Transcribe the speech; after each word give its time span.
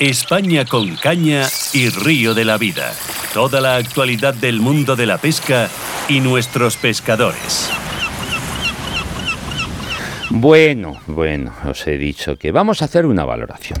España 0.00 0.64
con 0.64 0.96
caña 0.96 1.44
y 1.72 1.88
río 1.88 2.34
de 2.34 2.44
la 2.44 2.58
vida. 2.58 2.92
Toda 3.32 3.60
la 3.60 3.76
actualidad 3.76 4.34
del 4.34 4.60
mundo 4.60 4.96
de 4.96 5.06
la 5.06 5.18
pesca 5.18 5.68
y 6.08 6.20
nuestros 6.20 6.76
pescadores. 6.76 7.70
Bueno, 10.30 10.96
bueno, 11.06 11.52
os 11.68 11.86
he 11.86 11.98
dicho 11.98 12.36
que 12.36 12.52
vamos 12.52 12.82
a 12.82 12.86
hacer 12.86 13.06
una 13.06 13.24
valoración. 13.24 13.80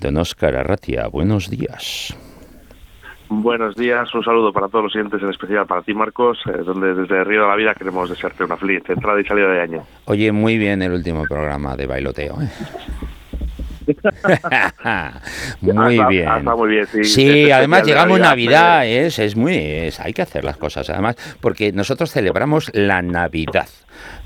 Don 0.00 0.18
Óscar 0.18 0.56
Arratia, 0.56 1.08
buenos 1.08 1.48
días. 1.48 2.14
Buenos 3.28 3.74
días, 3.74 4.14
un 4.14 4.22
saludo 4.22 4.52
para 4.52 4.68
todos 4.68 4.84
los 4.84 4.92
siguientes, 4.92 5.20
en 5.20 5.30
especial 5.30 5.66
para 5.66 5.82
ti, 5.82 5.94
Marcos, 5.94 6.38
eh, 6.46 6.58
donde 6.64 6.94
desde 6.94 7.24
Río 7.24 7.42
de 7.42 7.48
la 7.48 7.56
Vida 7.56 7.74
queremos 7.74 8.08
desearte 8.08 8.44
una 8.44 8.56
feliz 8.56 8.88
entrada 8.88 9.20
y 9.20 9.24
salida 9.24 9.48
de 9.48 9.60
año. 9.60 9.82
Oye, 10.04 10.30
muy 10.30 10.58
bien 10.58 10.80
el 10.82 10.92
último 10.92 11.24
programa 11.28 11.74
de 11.74 11.86
bailoteo. 11.86 12.40
¿eh? 12.40 12.48
muy 15.60 16.04
bien. 16.08 16.44
muy 16.44 16.68
bien, 16.68 16.86
sí. 16.86 17.04
Sí, 17.04 17.50
además 17.50 17.84
llegamos 17.84 18.18
Navidad, 18.18 18.86
es, 18.86 19.18
es 19.18 19.36
muy, 19.36 19.56
es, 19.56 20.00
hay 20.00 20.12
que 20.12 20.22
hacer 20.22 20.44
las 20.44 20.56
cosas, 20.56 20.88
además, 20.90 21.16
porque 21.40 21.72
nosotros 21.72 22.10
celebramos 22.12 22.70
la 22.74 23.02
Navidad 23.02 23.68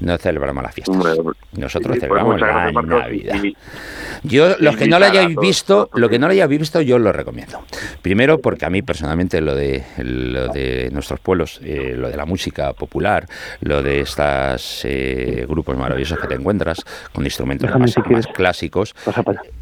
no 0.00 0.18
celebramos 0.18 0.62
la 0.62 0.72
fiesta. 0.72 0.92
Nosotros 0.92 1.98
pues 1.98 2.00
celebramos 2.00 2.40
la 2.40 2.72
Navidad. 2.72 3.42
Yo, 4.22 4.56
los 4.58 4.76
que 4.76 4.86
no 4.86 4.98
lo 4.98 5.06
hayáis 5.06 5.36
visto, 5.36 5.90
lo 5.94 6.08
que 6.08 6.18
no 6.18 6.26
lo 6.26 6.32
hayáis 6.32 6.50
visto, 6.58 6.80
yo 6.80 6.98
lo 6.98 7.12
recomiendo. 7.12 7.64
Primero, 8.02 8.40
porque 8.40 8.66
a 8.66 8.70
mí 8.70 8.82
personalmente 8.82 9.40
lo 9.40 9.54
de, 9.54 9.84
lo 9.98 10.48
de 10.48 10.90
nuestros 10.92 11.20
pueblos, 11.20 11.60
eh, 11.64 11.94
lo 11.96 12.08
de 12.10 12.16
la 12.16 12.26
música 12.26 12.72
popular, 12.72 13.26
lo 13.60 13.82
de 13.82 14.00
estos 14.00 14.82
eh, 14.84 15.46
grupos 15.48 15.76
maravillosos 15.76 16.18
que 16.18 16.26
te 16.26 16.34
encuentras, 16.34 16.84
con 17.12 17.24
instrumentos 17.24 17.70
más, 17.78 18.26
clásicos, 18.34 18.94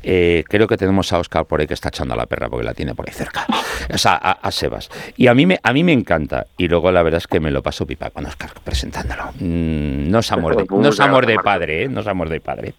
eh, 0.02 0.44
creo 0.48 0.66
que 0.66 0.76
tenemos 0.76 1.12
a 1.12 1.18
Oscar 1.18 1.46
por 1.46 1.60
ahí 1.60 1.66
que 1.66 1.74
está 1.74 1.88
echando 1.88 2.14
a 2.14 2.16
la 2.16 2.26
perra 2.26 2.48
porque 2.48 2.64
la 2.64 2.74
tiene 2.74 2.94
por 2.94 3.08
ahí 3.08 3.14
cerca. 3.14 3.46
O 3.92 3.98
sea, 3.98 4.16
a, 4.16 4.50
Sebas. 4.50 4.88
Y 5.16 5.28
a 5.28 5.34
mí, 5.34 5.46
me, 5.46 5.58
a 5.62 5.72
mí 5.72 5.84
me 5.84 5.92
encanta. 5.92 6.46
Y 6.56 6.68
luego 6.68 6.90
la 6.90 7.02
verdad 7.02 7.18
es 7.18 7.26
que 7.26 7.40
me 7.40 7.50
lo 7.50 7.62
paso 7.62 7.86
pipa 7.86 8.10
con 8.10 8.26
Oscar 8.26 8.50
presentándolo. 8.64 9.24
Mm, 9.38 9.97
no 9.98 10.20
es 10.20 10.32
amor 10.32 10.56
de, 10.56 10.64
no 10.70 11.20
de 11.26 11.36
padre, 11.42 11.84
¿eh? 11.84 11.88
No 11.88 12.00
es 12.00 12.06
amor 12.06 12.28
de 12.28 12.40
padre. 12.40 12.74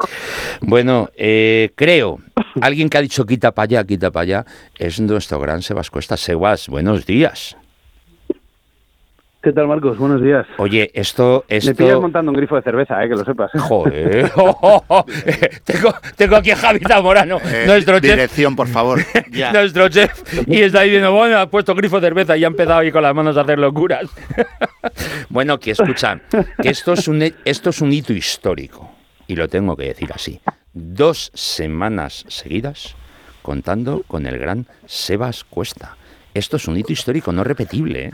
Bueno, 0.61 1.09
eh, 1.15 1.71
creo, 1.75 2.19
alguien 2.61 2.89
que 2.89 2.97
ha 2.97 3.01
dicho 3.01 3.25
quita 3.25 3.51
para 3.51 3.65
allá, 3.65 3.83
quita 3.83 4.11
para 4.11 4.23
allá, 4.23 4.45
es 4.77 4.99
nuestro 4.99 5.39
gran 5.39 5.61
Sebas 5.61 5.89
Cuesta. 5.89 6.17
Sebas, 6.17 6.67
buenos 6.69 7.05
días. 7.05 7.55
¿Qué 9.41 9.53
tal, 9.53 9.67
Marcos? 9.67 9.97
Buenos 9.97 10.21
días. 10.21 10.45
Oye, 10.57 10.91
esto... 10.93 11.45
esto... 11.47 11.69
Me 11.69 11.75
pillas 11.75 12.01
montando 12.01 12.29
un 12.29 12.35
grifo 12.35 12.57
de 12.57 12.61
cerveza, 12.61 13.01
eh, 13.01 13.07
que 13.07 13.15
lo 13.15 13.23
sepas. 13.23 13.49
Joder. 13.53 14.29
tengo, 15.63 15.95
tengo, 16.17 16.35
aquí 16.35 16.51
a 16.51 16.57
Javi 16.57 16.79
Zamorano, 16.79 17.37
eh, 17.45 17.63
nuestro 17.65 18.01
chef. 18.01 18.11
Dirección, 18.11 18.53
por 18.57 18.67
favor. 18.67 18.99
nuestro 19.53 19.87
chef. 19.87 20.45
Y 20.45 20.59
está 20.59 20.81
diciendo, 20.81 21.13
bueno, 21.13 21.37
ha 21.37 21.49
puesto 21.49 21.73
grifo 21.73 22.01
de 22.01 22.07
cerveza 22.07 22.35
y 22.35 22.43
ha 22.43 22.47
empezado 22.47 22.79
ahí 22.79 22.91
con 22.91 23.01
las 23.01 23.15
manos 23.15 23.37
a 23.37 23.41
hacer 23.41 23.59
locuras. 23.59 24.09
bueno, 25.29 25.57
que 25.57 25.71
escuchan, 25.71 26.21
que 26.61 26.67
esto 26.67 26.91
es, 26.91 27.07
un, 27.07 27.23
esto 27.45 27.69
es 27.69 27.79
un 27.79 27.93
hito 27.93 28.11
histórico. 28.11 28.91
Y 29.25 29.37
lo 29.37 29.47
tengo 29.47 29.77
que 29.77 29.85
decir 29.85 30.11
así. 30.13 30.41
Dos 30.73 31.31
semanas 31.33 32.25
seguidas 32.27 32.97
contando 33.41 34.03
con 34.05 34.25
el 34.25 34.37
gran 34.37 34.65
Sebas 34.85 35.45
Cuesta. 35.45 35.95
Esto 36.33 36.57
es 36.57 36.67
un 36.67 36.77
hito 36.77 36.91
histórico 36.91 37.31
no 37.31 37.43
repetible, 37.43 38.05
¿eh? 38.05 38.11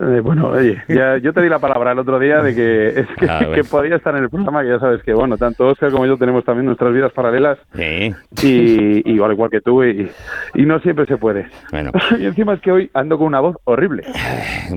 Eh, 0.00 0.20
bueno, 0.20 0.48
oye, 0.48 0.82
ya, 0.88 1.18
yo 1.18 1.34
te 1.34 1.42
di 1.42 1.50
la 1.50 1.58
palabra 1.58 1.92
el 1.92 1.98
otro 1.98 2.18
día 2.18 2.40
de 2.40 2.54
que, 2.54 2.88
es 3.00 3.06
que, 3.18 3.26
ah, 3.28 3.40
podía 3.70 3.96
estar 3.96 4.16
en 4.16 4.24
el 4.24 4.30
programa, 4.30 4.62
que 4.62 4.68
ya 4.68 4.78
sabes 4.78 5.02
que, 5.02 5.12
bueno, 5.12 5.36
tanto 5.36 5.66
Oscar 5.66 5.90
como 5.90 6.06
yo 6.06 6.16
tenemos 6.16 6.42
también 6.44 6.66
nuestras 6.66 6.94
vidas 6.94 7.12
paralelas. 7.12 7.58
Sí. 7.74 8.14
Y, 8.42 9.12
igual 9.12 9.32
igual 9.32 9.50
que 9.50 9.60
tú, 9.60 9.84
y, 9.84 10.10
no 10.54 10.80
siempre 10.80 11.04
se 11.04 11.18
puede. 11.18 11.48
Bueno. 11.70 11.92
y 12.18 12.24
encima 12.24 12.54
es 12.54 12.60
que 12.60 12.72
hoy 12.72 12.90
ando 12.94 13.18
con 13.18 13.26
una 13.26 13.40
voz 13.40 13.56
horrible. 13.64 14.04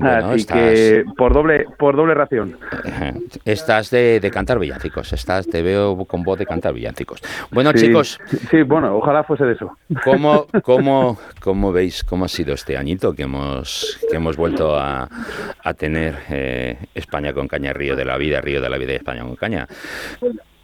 Así 0.02 0.44
que 0.44 1.04
por 1.16 1.32
doble, 1.32 1.66
por 1.78 1.96
doble 1.96 2.14
ración. 2.14 2.58
Estás 3.44 3.90
de, 3.90 4.20
de, 4.20 4.30
cantar 4.30 4.58
villancicos, 4.58 5.12
estás, 5.12 5.46
te 5.46 5.62
veo 5.62 6.04
con 6.04 6.22
voz 6.22 6.38
de 6.38 6.44
cantar 6.44 6.74
villancicos. 6.74 7.22
Bueno, 7.50 7.72
chicos. 7.72 8.18
Sí, 8.50 8.62
bueno, 8.62 8.96
ojalá 8.96 9.24
fuese 9.24 9.44
de 9.44 9.52
eso. 9.52 9.76
¿Cómo, 10.02 10.46
cómo, 10.62 11.18
cómo 11.40 11.72
veis 11.72 12.04
cómo 12.04 12.26
ha 12.26 12.28
sido 12.28 12.54
este 12.54 12.76
añito 12.76 13.14
que 13.14 13.22
hemos, 13.22 13.98
que 14.10 14.16
hemos 14.16 14.36
vuelto 14.36 14.76
a 14.78 15.08
a 15.62 15.74
tener 15.74 16.18
eh, 16.30 16.78
España 16.94 17.32
con 17.32 17.48
caña, 17.48 17.72
Río 17.72 17.96
de 17.96 18.04
la 18.04 18.16
Vida, 18.16 18.40
Río 18.40 18.60
de 18.60 18.68
la 18.68 18.78
Vida 18.78 18.92
y 18.92 18.96
España 18.96 19.22
con 19.22 19.36
caña. 19.36 19.68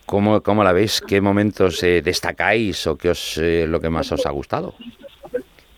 ¿Cómo, 0.07 0.43
cómo 0.43 0.65
la 0.65 0.73
veis? 0.73 1.01
¿Qué 1.01 1.21
momentos 1.21 1.83
eh, 1.83 2.03
destacáis 2.03 2.87
o 2.87 2.97
qué 2.97 3.11
os 3.11 3.39
eh, 3.39 3.67
lo 3.69 3.81
que 3.81 3.91
más 3.91 4.11
os 4.11 4.27
ha 4.27 4.31
gustado? 4.31 4.75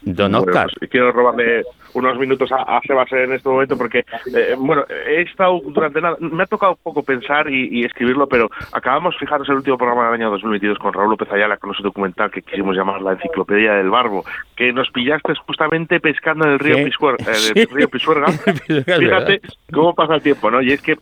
Don 0.05 0.35
Oscar. 0.35 0.69
Pues, 0.79 0.91
quiero 0.91 1.13
robarle 1.13 1.65
unos 1.95 2.19
minutos 2.19 2.51
a, 2.53 2.63
a 2.63 2.81
Sebas 2.87 3.13
en 3.13 3.33
este 3.33 3.49
momento 3.49 3.77
porque, 3.77 4.05
eh, 4.35 4.55
bueno, 4.59 4.85
he 4.89 5.23
estado 5.23 5.61
durante 5.65 6.01
nada, 6.01 6.17
me 6.21 6.43
ha 6.43 6.47
tocado 6.47 6.73
un 6.73 6.79
poco 6.83 7.03
pensar 7.03 7.51
y, 7.51 7.85
escribirlo, 7.85 8.27
pero 8.27 8.51
acabamos, 8.73 9.17
fijaros, 9.19 9.49
el 9.49 9.57
último 9.57 9.77
programa 9.77 10.05
del 10.07 10.15
año 10.15 10.31
2022 10.31 10.79
con 10.79 10.93
Raúl 10.93 11.11
López 11.11 11.31
Ayala, 11.31 11.57
con 11.57 11.73
ese 11.73 11.83
documental 11.83 12.31
que 12.31 12.43
quisimos 12.43 12.77
llamar 12.77 13.03
La 13.03 13.13
Enciclopedia 13.13 13.75
del 13.75 13.91
Barbo, 13.91 14.25
que 14.57 14.73
nos 14.73 14.91
pillaste 14.91 15.35
justamente 15.47 16.01
pescando 16.01 16.47
en 16.47 16.53
el 16.53 16.59
río, 16.59 16.79
eh, 16.79 16.91
río 17.73 17.89
Pisuerga. 17.89 18.29
Fíjate 18.67 19.41
cómo 19.73 19.95
pasa 19.95 20.15
el 20.17 20.23
tiempo, 20.23 20.51
¿no? 20.51 20.63
Y 20.63 20.73
es 20.73 20.81
que 20.81 20.97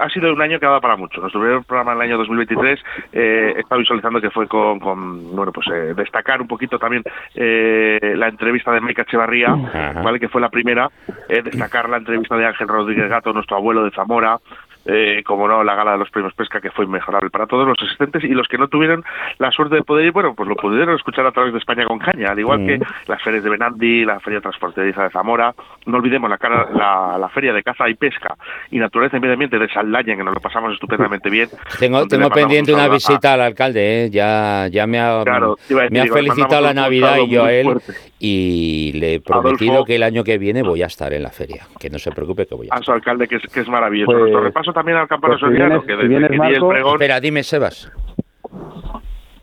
ha 0.00 0.08
sido 0.10 0.32
un 0.32 0.40
año 0.40 0.58
que 0.58 0.66
ha 0.66 0.70
dado 0.70 0.80
para 0.80 0.96
mucho. 0.96 1.20
Nuestro 1.20 1.40
primer 1.40 1.62
programa 1.64 1.92
en 1.92 1.98
el 1.98 2.02
año 2.02 2.18
2023 2.18 2.80
eh, 3.12 3.54
está 3.56 3.76
visualizando 3.76 4.20
que 4.20 4.30
fue 4.30 4.46
con, 4.46 4.78
bueno, 4.78 5.52
pues 5.52 5.66
eh, 5.68 5.94
destacar 5.94 6.40
un 6.40 6.48
poquito 6.48 6.78
también 6.78 7.02
eh, 7.34 8.14
la 8.16 8.28
entrevista 8.28 8.72
de 8.72 8.80
Mica 8.80 9.02
Echevarría, 9.02 9.54
¿vale? 10.02 10.20
que 10.20 10.28
fue 10.28 10.40
la 10.40 10.48
primera, 10.48 10.88
eh, 11.28 11.42
destacar 11.42 11.88
la 11.88 11.98
entrevista 11.98 12.36
de 12.36 12.46
Ángel 12.46 12.68
Rodríguez 12.68 13.08
Gato, 13.08 13.32
nuestro 13.32 13.56
abuelo 13.56 13.84
de 13.84 13.90
Zamora, 13.90 14.38
eh, 14.88 15.22
como 15.22 15.46
no, 15.46 15.62
la 15.62 15.74
gala 15.74 15.92
de 15.92 15.98
los 15.98 16.10
premios 16.10 16.32
Pesca, 16.32 16.62
que 16.62 16.70
fue 16.70 16.86
inmejorable 16.86 17.28
para 17.28 17.46
todos 17.46 17.68
los 17.68 17.76
asistentes 17.78 18.24
y 18.24 18.28
los 18.28 18.48
que 18.48 18.56
no 18.56 18.68
tuvieron 18.68 19.04
la 19.38 19.50
suerte 19.50 19.74
de 19.74 19.82
poder 19.82 20.06
ir, 20.06 20.12
bueno, 20.12 20.34
pues 20.34 20.48
lo 20.48 20.56
pudieron 20.56 20.96
escuchar 20.96 21.26
a 21.26 21.30
través 21.30 21.52
de 21.52 21.58
España 21.58 21.84
con 21.84 21.98
Caña, 21.98 22.30
al 22.30 22.38
igual 22.38 22.64
que 22.64 22.80
las 23.06 23.22
ferias 23.22 23.44
de 23.44 23.50
Benandi, 23.50 24.06
la 24.06 24.18
Feria 24.20 24.40
Transportadora 24.40 25.04
de 25.04 25.10
Zamora, 25.10 25.54
no 25.84 25.98
olvidemos 25.98 26.30
la, 26.30 26.38
cara, 26.38 26.68
la, 26.72 27.28
Feria 27.28 27.52
de 27.52 27.62
Caza 27.62 27.88
y 27.88 27.94
Pesca 27.94 28.34
y 28.70 28.78
Naturaleza 28.78 29.18
y 29.18 29.20
Medio 29.20 29.34
Ambiente 29.34 29.58
de 29.58 29.68
Saldaña, 29.68 30.16
que 30.16 30.24
nos 30.24 30.34
lo 30.34 30.40
pasamos 30.40 30.72
estupendamente 30.72 31.28
bien. 31.28 31.50
Tengo, 31.78 32.06
tengo 32.06 32.30
pendiente 32.30 32.72
una 32.72 32.88
visita 32.88 33.34
al 33.34 33.42
alcalde, 33.42 34.04
¿eh? 34.04 34.10
ya, 34.10 34.68
ya 34.68 34.86
me 34.86 34.98
ha, 34.98 35.22
me 35.90 36.00
ha 36.00 36.06
felicitado 36.06 36.62
la 36.62 36.72
Navidad 36.72 37.18
y 37.18 37.28
yo 37.28 37.44
a 37.44 37.52
él, 37.52 37.78
y 38.18 38.92
le 38.94 39.14
he 39.14 39.20
prometido 39.20 39.84
que 39.84 39.96
el 39.96 40.02
año 40.02 40.24
que 40.24 40.38
viene 40.38 40.62
voy 40.62 40.82
a 40.82 40.86
estar 40.86 41.12
en 41.12 41.22
la 41.22 41.30
feria, 41.30 41.66
que 41.78 41.90
no 41.90 41.98
se 41.98 42.10
preocupe 42.10 42.46
que 42.46 42.54
voy 42.54 42.66
a, 42.66 42.74
estar. 42.74 42.80
A 42.80 42.84
su 42.84 42.92
alcalde, 42.92 43.28
que 43.28 43.36
es, 43.36 43.42
que 43.52 43.60
es 43.60 43.68
maravilloso. 43.68 44.10
Pues 44.10 44.20
Nuestro 44.20 44.40
repaso 44.42 44.72
también 44.72 44.98
al 44.98 45.08
campano 45.08 45.36
pues 45.38 45.86
que 45.86 45.96
desde 45.96 46.08
que 46.08 46.56
el 46.56 46.66
pregón... 46.66 46.94
Espera, 46.94 47.20
dime, 47.20 47.42
Sebas. 47.42 47.90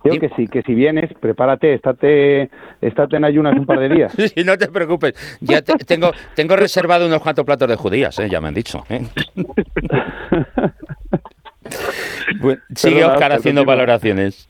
Digo 0.06 0.20
que 0.20 0.30
sí, 0.36 0.48
que 0.48 0.62
si 0.62 0.76
vienes, 0.76 1.12
prepárate, 1.20 1.74
estate, 1.74 2.52
estate 2.80 3.18
en 3.18 3.26
ayunas 3.26 3.58
un 3.58 3.66
par 3.66 3.80
de 3.80 3.90
días. 3.90 4.14
sí, 4.36 4.44
no 4.44 4.56
te 4.58 4.68
preocupes. 4.68 5.14
Ya 5.42 5.64
tengo, 5.64 6.12
tengo 6.36 6.56
reservado 6.56 7.08
unos 7.08 7.22
cuantos 7.22 7.44
platos 7.44 7.68
de 7.68 7.76
judías, 7.76 8.20
¿eh? 8.20 8.30
ya 8.30 8.40
me 8.40 8.50
han 8.50 8.54
dicho. 8.54 8.84
¿eh? 8.90 9.02
sigue 12.76 13.04
Oscar 13.04 13.34
haciendo 13.34 13.66
valoraciones. 13.66 14.48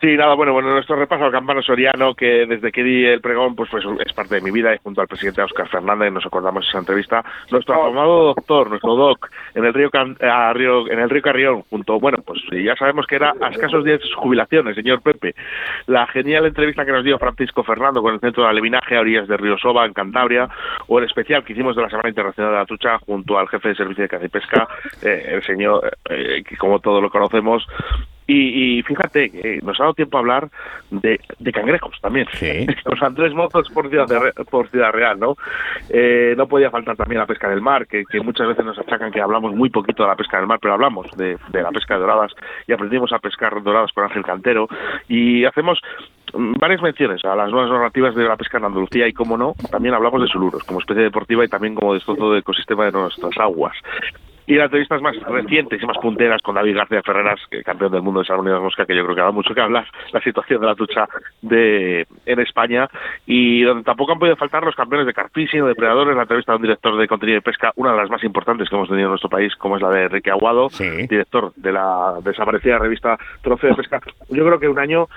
Sí, 0.00 0.14
nada, 0.14 0.34
bueno, 0.34 0.52
bueno, 0.52 0.70
nuestro 0.70 0.96
repaso 0.96 1.24
al 1.24 1.32
campano 1.32 1.62
soriano, 1.62 2.14
que 2.14 2.44
desde 2.46 2.70
que 2.70 2.82
di 2.82 3.06
el 3.06 3.22
pregón, 3.22 3.56
pues, 3.56 3.70
pues 3.70 3.82
es 4.04 4.12
parte 4.12 4.34
de 4.34 4.40
mi 4.42 4.50
vida, 4.50 4.74
y 4.74 4.78
junto 4.78 5.00
al 5.00 5.08
presidente 5.08 5.40
Oscar 5.40 5.68
Fernández 5.68 6.12
nos 6.12 6.26
acordamos 6.26 6.68
esa 6.68 6.78
entrevista, 6.78 7.24
nuestro 7.50 7.74
afamado 7.74 8.34
doctor, 8.34 8.68
nuestro 8.68 8.94
doc, 8.94 9.30
en 9.54 9.64
el 9.64 9.72
río, 9.72 9.88
en 9.92 10.98
el 10.98 11.10
río 11.10 11.22
Carrión, 11.22 11.62
junto, 11.70 11.98
bueno, 11.98 12.18
pues 12.26 12.40
ya 12.52 12.76
sabemos 12.76 13.06
que 13.06 13.16
era 13.16 13.32
a 13.40 13.48
escasos 13.48 13.84
días 13.84 14.00
de 14.00 14.06
jubilaciones, 14.14 14.76
señor 14.76 15.00
Pepe, 15.00 15.34
la 15.86 16.06
genial 16.08 16.44
entrevista 16.44 16.84
que 16.84 16.92
nos 16.92 17.04
dio 17.04 17.18
Francisco 17.18 17.64
Fernando 17.64 18.02
con 18.02 18.12
el 18.14 18.20
Centro 18.20 18.42
de 18.42 18.50
Alevinaje 18.50 18.96
a 18.96 19.00
orillas 19.00 19.26
de 19.28 19.36
Río 19.38 19.56
Soba, 19.56 19.86
en 19.86 19.94
Cantabria, 19.94 20.46
o 20.88 20.98
el 20.98 21.06
especial 21.06 21.42
que 21.42 21.54
hicimos 21.54 21.74
de 21.74 21.82
la 21.82 21.88
Semana 21.88 22.10
Internacional 22.10 22.52
de 22.52 22.58
la 22.58 22.66
Tucha, 22.66 22.98
junto 22.98 23.38
al 23.38 23.48
jefe 23.48 23.70
de 23.70 23.74
Servicio 23.76 24.02
de 24.02 24.08
Caza 24.08 24.26
y 24.26 24.28
Pesca, 24.28 24.68
eh, 25.02 25.30
el 25.36 25.42
señor, 25.42 25.90
eh, 26.10 26.42
que 26.46 26.56
como 26.58 26.80
todos 26.80 27.02
lo 27.02 27.08
conocemos, 27.08 27.66
y, 28.26 28.82
fíjate, 28.82 29.30
que 29.30 29.60
nos 29.62 29.78
ha 29.78 29.84
dado 29.84 29.94
tiempo 29.94 30.16
a 30.16 30.20
hablar 30.20 30.48
de, 30.90 31.20
cangrejos 31.52 31.96
también. 32.00 32.26
Sí. 32.32 32.66
Los 32.84 33.00
Andrés 33.02 33.32
Mozos 33.34 33.70
por 33.70 33.88
Ciudad, 33.88 34.06
por 34.50 34.68
Ciudad 34.70 34.92
Real, 34.92 35.18
¿no? 35.18 35.36
Eh, 35.90 36.34
no 36.36 36.48
podía 36.48 36.70
faltar 36.70 36.96
también 36.96 37.20
la 37.20 37.26
pesca 37.26 37.48
del 37.48 37.60
mar, 37.60 37.86
que, 37.86 38.04
muchas 38.22 38.48
veces 38.48 38.64
nos 38.64 38.78
achacan 38.78 39.12
que 39.12 39.20
hablamos 39.20 39.54
muy 39.54 39.70
poquito 39.70 40.02
de 40.02 40.08
la 40.08 40.16
pesca 40.16 40.38
del 40.38 40.46
mar, 40.46 40.58
pero 40.60 40.74
hablamos 40.74 41.06
de, 41.16 41.38
la 41.52 41.70
pesca 41.70 41.94
de 41.94 42.00
doradas 42.00 42.32
y 42.66 42.72
aprendimos 42.72 43.12
a 43.12 43.18
pescar 43.18 43.62
doradas 43.62 43.92
con 43.92 44.04
Ángel 44.04 44.24
Cantero. 44.24 44.68
Y 45.08 45.44
hacemos 45.44 45.80
varias 46.32 46.82
menciones 46.82 47.24
a 47.24 47.36
las 47.36 47.50
nuevas 47.50 47.70
normativas 47.70 48.14
de 48.14 48.24
la 48.24 48.36
pesca 48.36 48.58
en 48.58 48.64
Andalucía 48.64 49.06
y, 49.06 49.12
como 49.12 49.36
no, 49.36 49.54
también 49.70 49.94
hablamos 49.94 50.20
de 50.20 50.28
suluros 50.28 50.64
como 50.64 50.80
especie 50.80 51.04
deportiva 51.04 51.44
y 51.44 51.48
también 51.48 51.74
como 51.74 51.94
destrozo 51.94 52.30
del 52.30 52.40
ecosistema 52.40 52.86
de 52.86 52.92
nuestras 52.92 53.38
aguas. 53.38 53.76
Y 54.46 54.54
las 54.54 54.66
entrevistas 54.66 55.02
más 55.02 55.16
recientes 55.22 55.82
y 55.82 55.86
más 55.86 55.98
punteras 55.98 56.40
con 56.42 56.54
David 56.54 56.76
García 56.76 57.02
Ferreras, 57.02 57.40
campeón 57.64 57.92
del 57.92 58.02
mundo 58.02 58.22
de 58.22 58.36
de 58.36 58.60
Mosca, 58.60 58.86
que 58.86 58.94
yo 58.94 59.02
creo 59.04 59.16
que 59.16 59.22
ha 59.22 59.30
mucho 59.30 59.54
que 59.54 59.60
hablar, 59.60 59.86
la 60.12 60.20
situación 60.20 60.60
de 60.60 60.66
la 60.66 60.74
tucha 60.74 61.08
de, 61.42 62.06
en 62.24 62.40
España, 62.40 62.88
y 63.26 63.62
donde 63.62 63.82
tampoco 63.84 64.12
han 64.12 64.18
podido 64.18 64.36
faltar 64.36 64.62
los 64.62 64.74
campeones 64.74 65.06
de 65.06 65.12
carfishing 65.12 65.62
o 65.62 65.66
depredadores, 65.66 66.14
la 66.14 66.22
entrevista 66.22 66.52
de 66.52 66.56
un 66.56 66.62
director 66.62 66.96
de 66.96 67.08
contenido 67.08 67.36
de 67.36 67.42
pesca, 67.42 67.72
una 67.76 67.92
de 67.92 67.98
las 67.98 68.10
más 68.10 68.22
importantes 68.24 68.68
que 68.68 68.76
hemos 68.76 68.88
tenido 68.88 69.06
en 69.06 69.10
nuestro 69.10 69.30
país, 69.30 69.54
como 69.56 69.76
es 69.76 69.82
la 69.82 69.90
de 69.90 70.04
Enrique 70.04 70.30
Aguado, 70.30 70.68
director 71.08 71.52
de 71.56 71.72
la 71.72 72.14
desaparecida 72.22 72.78
revista 72.78 73.18
Trofeo 73.42 73.70
de 73.70 73.76
Pesca. 73.76 74.00
Yo 74.28 74.44
creo 74.44 74.60
que 74.60 74.68
un 74.68 74.78
año 74.78 75.08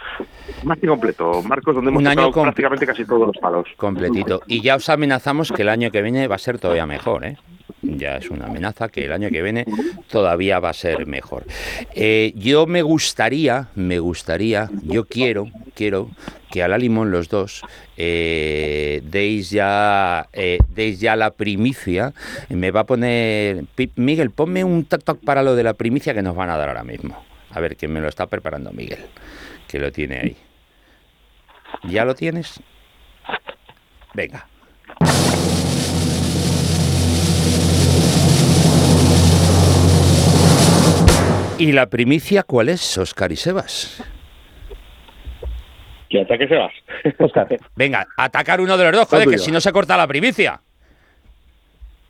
más 0.63 0.79
que 0.79 0.87
completo, 0.87 1.43
Marcos, 1.43 1.75
donde 1.75 1.91
hemos 1.91 2.03
tocado 2.03 2.31
prácticamente 2.31 2.85
casi 2.85 3.05
todos 3.05 3.27
los 3.27 3.37
palos. 3.37 3.67
Completito. 3.77 4.41
Y 4.47 4.61
ya 4.61 4.75
os 4.75 4.89
amenazamos 4.89 5.51
que 5.51 5.61
el 5.61 5.69
año 5.69 5.91
que 5.91 6.01
viene 6.01 6.27
va 6.27 6.35
a 6.35 6.39
ser 6.39 6.59
todavía 6.59 6.85
mejor, 6.85 7.25
¿eh? 7.25 7.37
Ya 7.97 8.17
es 8.17 8.29
una 8.29 8.45
amenaza 8.45 8.89
que 8.89 9.05
el 9.05 9.11
año 9.11 9.29
que 9.29 9.41
viene 9.41 9.65
todavía 10.09 10.59
va 10.59 10.69
a 10.69 10.73
ser 10.73 11.07
mejor. 11.07 11.45
Eh, 11.95 12.33
yo 12.35 12.67
me 12.67 12.81
gustaría, 12.81 13.69
me 13.75 13.99
gustaría, 13.99 14.69
yo 14.83 15.05
quiero, 15.05 15.49
quiero 15.75 16.09
que 16.51 16.63
a 16.63 16.67
la 16.67 16.77
limón 16.77 17.11
los 17.11 17.29
dos 17.29 17.61
eh, 17.97 19.01
deis 19.03 19.49
ya 19.51 20.27
eh, 20.33 20.59
deis 20.69 20.99
ya 20.99 21.15
la 21.15 21.31
primicia. 21.31 22.13
Me 22.49 22.71
va 22.71 22.81
a 22.81 22.85
poner 22.85 23.65
Miguel, 23.95 24.31
ponme 24.31 24.63
un 24.63 24.85
toc 24.85 25.19
para 25.23 25.43
lo 25.43 25.55
de 25.55 25.63
la 25.63 25.73
primicia 25.73 26.13
que 26.13 26.21
nos 26.21 26.35
van 26.35 26.49
a 26.49 26.57
dar 26.57 26.69
ahora 26.69 26.83
mismo. 26.83 27.23
A 27.51 27.59
ver, 27.59 27.75
que 27.75 27.87
me 27.87 27.99
lo 27.99 28.07
está 28.07 28.27
preparando 28.27 28.71
Miguel, 28.71 28.99
que 29.67 29.79
lo 29.79 29.91
tiene 29.91 30.19
ahí. 30.19 30.37
¿Ya 31.83 32.05
lo 32.05 32.15
tienes? 32.15 32.59
Venga. 34.13 34.47
¿Y 41.59 41.73
la 41.73 41.87
primicia 41.87 42.43
cuál 42.43 42.69
es, 42.69 42.97
Oscar 42.97 43.33
y 43.33 43.35
Sebas? 43.35 44.01
Que 46.09 46.21
ataque 46.21 46.47
Sebas. 46.47 46.71
Oscar. 47.19 47.47
Venga, 47.75 48.07
atacar 48.15 48.61
uno 48.61 48.77
de 48.77 48.85
los 48.85 48.93
dos, 48.93 49.07
joder, 49.09 49.27
que 49.27 49.37
si 49.37 49.51
no 49.51 49.59
se 49.59 49.73
corta 49.73 49.97
la 49.97 50.07
primicia. 50.07 50.61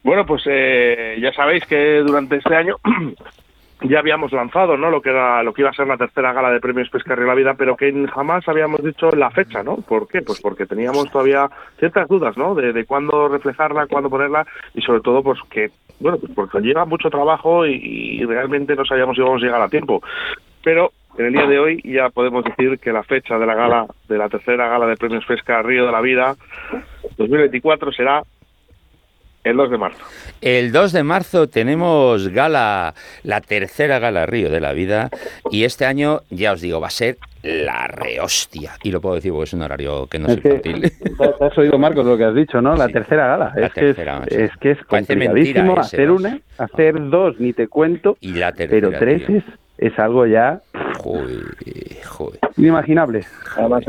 Bueno, 0.04 0.24
pues 0.26 0.44
eh, 0.46 1.18
ya 1.20 1.34
sabéis 1.34 1.66
que 1.66 2.04
durante 2.06 2.38
este 2.38 2.56
año 2.56 2.76
ya 3.82 4.00
habíamos 4.00 4.32
lanzado 4.32 4.78
no 4.78 4.90
lo 4.90 5.02
que 5.02 5.10
era 5.10 5.42
lo 5.44 5.54
que 5.54 5.62
iba 5.62 5.70
a 5.70 5.74
ser 5.74 5.88
la 5.88 5.98
tercera 5.98 6.34
gala 6.34 6.52
de 6.52 6.60
premios 6.60 6.90
Pesca 6.90 7.16
y 7.18 7.26
la 7.26 7.36
Vida, 7.36 7.54
pero 7.54 7.78
que 7.78 7.92
jamás 8.08 8.48
habíamos 8.48 8.84
dicho 8.84 9.12
la 9.12 9.32
fecha, 9.32 9.64
¿no? 9.64 9.78
¿Por 9.78 10.08
qué? 10.08 10.22
Pues 10.22 10.42
porque 10.42 10.66
teníamos 10.66 11.10
todavía 11.12 11.50
ciertas 11.78 12.08
dudas, 12.08 12.38
¿no? 12.38 12.56
De, 12.56 12.86
cuándo 12.86 13.28
reflejarla, 13.30 13.88
cuándo 13.88 14.10
ponerla 14.10 14.46
y 14.74 14.82
sobre 14.82 15.02
todo 15.02 15.24
pues 15.24 15.40
que 15.50 15.72
bueno, 16.00 16.18
pues 16.18 16.32
porque 16.34 16.60
lleva 16.60 16.86
mucho 16.86 17.10
trabajo 17.10 17.66
y, 17.66 18.24
realmente 18.26 18.76
no 18.76 18.86
sabíamos 18.86 19.16
si 19.16 19.22
íbamos 19.22 19.42
a 19.42 19.46
llegar 19.46 19.62
a 19.62 19.70
tiempo. 19.70 20.02
Pero 20.64 20.92
en 21.18 21.26
el 21.26 21.34
día 21.34 21.48
de 21.48 21.60
hoy 21.60 21.82
ya 21.84 22.10
podemos 22.10 22.44
decir 22.44 22.80
que 22.80 22.92
la 22.92 23.04
fecha 23.04 23.38
de 23.38 23.46
la 23.46 23.56
gala, 23.56 23.86
de 24.08 24.18
la 24.18 24.30
tercera 24.30 24.68
gala 24.70 24.88
de 24.88 24.96
premios 24.96 25.26
Pesca 25.26 25.62
Río 25.62 25.86
de 25.86 25.92
la 25.92 26.02
Vida 26.02 26.36
2024 27.18 27.92
será 27.92 28.24
el 29.44 29.58
2 29.58 29.72
de 29.72 29.78
marzo. 29.78 30.04
El 30.42 30.72
2 30.72 30.92
de 30.92 31.04
marzo 31.04 31.48
tenemos 31.48 32.30
gala, 32.30 32.94
la 33.24 33.42
tercera 33.42 34.00
gala 34.00 34.26
Río 34.26 34.50
de 34.50 34.60
la 34.60 34.74
Vida, 34.74 35.10
y 35.52 35.64
este 35.64 35.86
año, 35.86 36.22
ya 36.30 36.54
os 36.54 36.62
digo, 36.62 36.80
va 36.80 36.88
a 36.88 36.92
ser 36.92 37.18
la 37.42 37.88
rehostia. 37.88 38.74
Y 38.84 38.92
lo 38.92 39.02
puedo 39.02 39.16
decir 39.16 39.32
porque 39.32 39.46
es 39.46 39.54
un 39.54 39.62
horario 39.62 40.08
que 40.08 40.20
no 40.20 40.28
es, 40.28 40.38
infantil. 40.38 40.92
has 41.42 41.58
oído, 41.58 41.78
Marcos, 41.78 42.06
lo 42.06 42.18
que 42.18 42.26
has 42.26 42.36
dicho, 42.36 42.62
¿no? 42.62 42.76
La 42.76 42.90
tercera 42.90 43.28
gala. 43.28 43.54
es, 43.56 43.72
que 43.74 43.90
es, 43.92 44.58
que 44.58 44.72
es 44.72 44.84
complicadísimo 44.84 45.80
hacer 45.80 46.12
una, 46.12 46.40
hacer 46.58 47.10
dos, 47.10 47.40
ni 47.40 47.54
te 47.54 47.68
cuento, 47.68 48.18
y 48.20 48.34
la 48.34 48.52
pero 48.52 48.92
tres 48.92 49.24
es, 49.78 50.00
algo 50.00 50.26
ya... 50.26 50.62
Joder, 50.98 51.44
joder. 52.06 52.40
Inimaginable. 52.58 53.26
Además, 53.56 53.86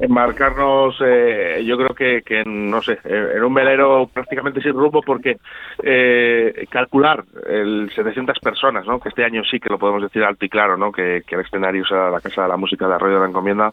enmarcarnos, 0.00 0.96
eh, 1.00 1.62
yo 1.64 1.76
creo 1.76 1.94
que, 1.94 2.22
que, 2.22 2.44
no 2.44 2.82
sé, 2.82 2.98
en 3.04 3.42
un 3.42 3.54
velero 3.54 4.08
prácticamente 4.12 4.60
sin 4.60 4.72
rumbo 4.72 5.02
porque 5.02 5.38
eh, 5.82 6.66
calcular 6.68 7.24
el 7.48 7.90
700 7.94 8.38
personas, 8.40 8.86
¿no? 8.86 9.00
que 9.00 9.08
este 9.08 9.24
año 9.24 9.42
sí 9.44 9.58
que 9.58 9.70
lo 9.70 9.78
podemos 9.78 10.02
decir 10.02 10.22
alto 10.22 10.44
y 10.44 10.48
claro, 10.48 10.76
¿no? 10.76 10.92
que, 10.92 11.22
que 11.26 11.34
el 11.34 11.42
escenario 11.42 11.84
sea 11.86 12.10
la 12.10 12.20
Casa 12.20 12.42
de 12.42 12.48
la 12.48 12.56
Música 12.56 12.86
de 12.86 12.94
Arroyo 12.94 13.14
de 13.14 13.20
la 13.20 13.28
Encomienda 13.28 13.72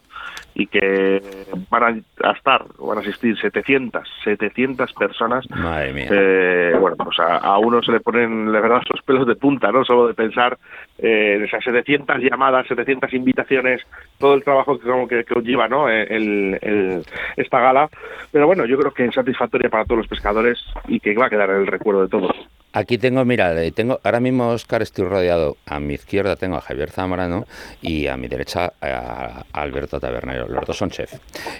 y 0.54 0.66
que 0.66 1.20
van 1.68 2.04
a 2.22 2.30
estar, 2.32 2.64
van 2.78 2.98
a 2.98 3.00
asistir 3.00 3.38
700, 3.38 4.08
700 4.22 4.92
personas. 4.92 5.44
Madre 5.50 5.92
mía. 5.92 6.08
Eh, 6.10 6.76
bueno, 6.78 6.96
pues 6.96 7.18
a, 7.18 7.58
uno 7.58 7.82
se 7.82 7.92
le 7.92 8.00
ponen, 8.00 8.52
la 8.52 8.60
verdad, 8.60 8.82
los 8.88 9.02
pelos 9.02 9.26
de 9.26 9.34
punta, 9.34 9.72
¿no? 9.72 9.84
Solo 9.84 10.06
de 10.06 10.14
pensar 10.14 10.56
eh, 10.98 11.42
esas 11.44 11.64
700 11.64 12.18
llamadas, 12.18 12.66
700 12.68 13.12
invitaciones, 13.14 13.82
todo 14.18 14.34
el 14.34 14.44
trabajo 14.44 14.78
que, 14.78 14.88
como 14.88 15.08
que, 15.08 15.24
que 15.24 15.40
lleva, 15.40 15.68
¿no? 15.68 15.90
Eh, 15.90 16.06
el, 16.08 17.04
esta 17.36 17.60
gala. 17.60 17.88
Pero 18.30 18.46
bueno, 18.46 18.64
yo 18.64 18.78
creo 18.78 18.92
que 18.92 19.06
es 19.06 19.14
satisfactoria 19.14 19.68
para 19.68 19.84
todos 19.84 19.98
los 19.98 20.08
pescadores 20.08 20.58
y 20.88 21.00
que 21.00 21.14
va 21.14 21.26
a 21.26 21.30
quedar 21.30 21.50
el 21.50 21.66
recuerdo 21.66 22.02
de 22.02 22.08
todos. 22.08 22.36
Aquí 22.76 22.98
tengo, 22.98 23.24
mira, 23.24 23.54
tengo 23.70 24.00
ahora 24.02 24.18
mismo 24.18 24.48
Oscar 24.48 24.82
estoy 24.82 25.06
rodeado. 25.06 25.56
A 25.64 25.78
mi 25.78 25.94
izquierda 25.94 26.34
tengo 26.34 26.56
a 26.56 26.60
Javier 26.60 26.90
Zamorano 26.90 27.46
y 27.80 28.08
a 28.08 28.16
mi 28.16 28.26
derecha 28.26 28.72
a 28.80 29.44
Alberto 29.52 30.00
Tabernero. 30.00 30.48
Los 30.48 30.66
dos 30.66 30.76
son 30.76 30.90
chef. 30.90 31.14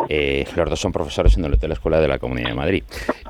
Eh, 0.09 0.45
los 0.57 0.69
dos 0.69 0.81
son 0.81 0.91
profesores 0.91 1.37
en 1.37 1.45
el 1.45 1.55
Hotel 1.55 1.71
Escuela 1.71 2.01
de 2.01 2.09
la 2.09 2.19
Comunidad 2.19 2.49
de 2.49 2.55
Madrid. 2.55 2.83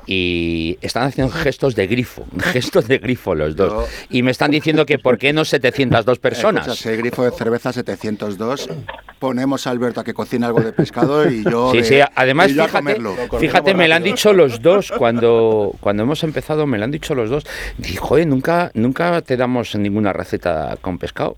Y 0.07 0.79
están 0.81 1.03
haciendo 1.03 1.31
gestos 1.31 1.75
de 1.75 1.85
grifo, 1.85 2.25
gestos 2.39 2.87
de 2.87 2.97
grifo 2.97 3.35
los 3.35 3.55
dos. 3.55 3.87
Y 4.09 4.23
me 4.23 4.31
están 4.31 4.49
diciendo 4.49 4.87
que 4.87 4.97
por 4.97 5.19
qué 5.19 5.31
no 5.31 5.45
702 5.45 6.17
personas. 6.17 6.85
el 6.87 6.97
grifo 6.97 7.23
de 7.23 7.31
cerveza 7.31 7.71
702. 7.71 8.67
Ponemos 9.19 9.67
a 9.67 9.69
Alberto 9.69 10.01
a 10.01 10.03
que 10.03 10.15
cocine 10.15 10.47
algo 10.47 10.59
de 10.61 10.73
pescado 10.73 11.29
y 11.29 11.43
yo. 11.43 11.71
Sí, 11.71 11.83
sí, 11.83 11.99
además, 12.15 12.51
fíjate, 12.51 12.97
fíjate, 13.39 13.73
me 13.75 13.87
lo 13.87 13.95
han 13.95 14.03
dicho 14.03 14.33
los 14.33 14.61
dos 14.61 14.91
cuando, 14.97 15.73
cuando 15.79 16.03
hemos 16.03 16.23
empezado, 16.23 16.65
me 16.65 16.79
lo 16.79 16.83
han 16.83 16.91
dicho 16.91 17.13
los 17.13 17.29
dos. 17.29 17.45
Dijo, 17.77 18.17
nunca, 18.19 18.71
nunca 18.73 19.21
te 19.21 19.35
damos 19.35 19.75
ninguna 19.75 20.13
receta 20.13 20.77
con 20.79 20.97
pescado. 20.97 21.35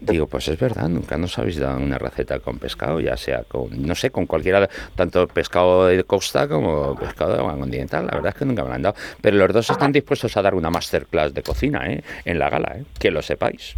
Digo, 0.00 0.26
pues 0.28 0.46
es 0.48 0.58
verdad, 0.58 0.88
nunca 0.88 1.16
nos 1.16 1.38
habéis 1.38 1.58
dado 1.58 1.78
una 1.78 1.98
receta 1.98 2.38
con 2.38 2.58
pescado, 2.58 3.00
ya 3.00 3.16
sea 3.16 3.42
con, 3.42 3.82
no 3.82 3.94
sé, 3.94 4.10
con 4.10 4.26
cualquiera, 4.26 4.68
tanto 4.94 5.26
pescado 5.26 5.86
de 5.86 6.04
costa 6.04 6.46
como 6.46 6.94
pescado 6.94 7.36
de 7.36 7.58
continental. 7.58 8.06
La 8.06 8.12
verdad 8.12 8.28
es 8.28 8.38
que 8.38 8.44
nunca 8.44 8.62
me 8.62 8.68
lo 8.68 8.74
han 8.76 8.82
dado. 8.82 8.96
Pero 9.20 9.36
los 9.38 9.52
dos 9.52 9.70
están 9.70 9.90
dispuestos 9.90 10.36
a 10.36 10.42
dar 10.42 10.54
una 10.54 10.70
masterclass 10.70 11.34
de 11.34 11.42
cocina, 11.42 11.90
¿eh? 11.90 12.02
En 12.24 12.38
la 12.38 12.48
gala, 12.48 12.76
¿eh? 12.76 12.84
Que 12.98 13.10
lo 13.10 13.20
sepáis. 13.22 13.74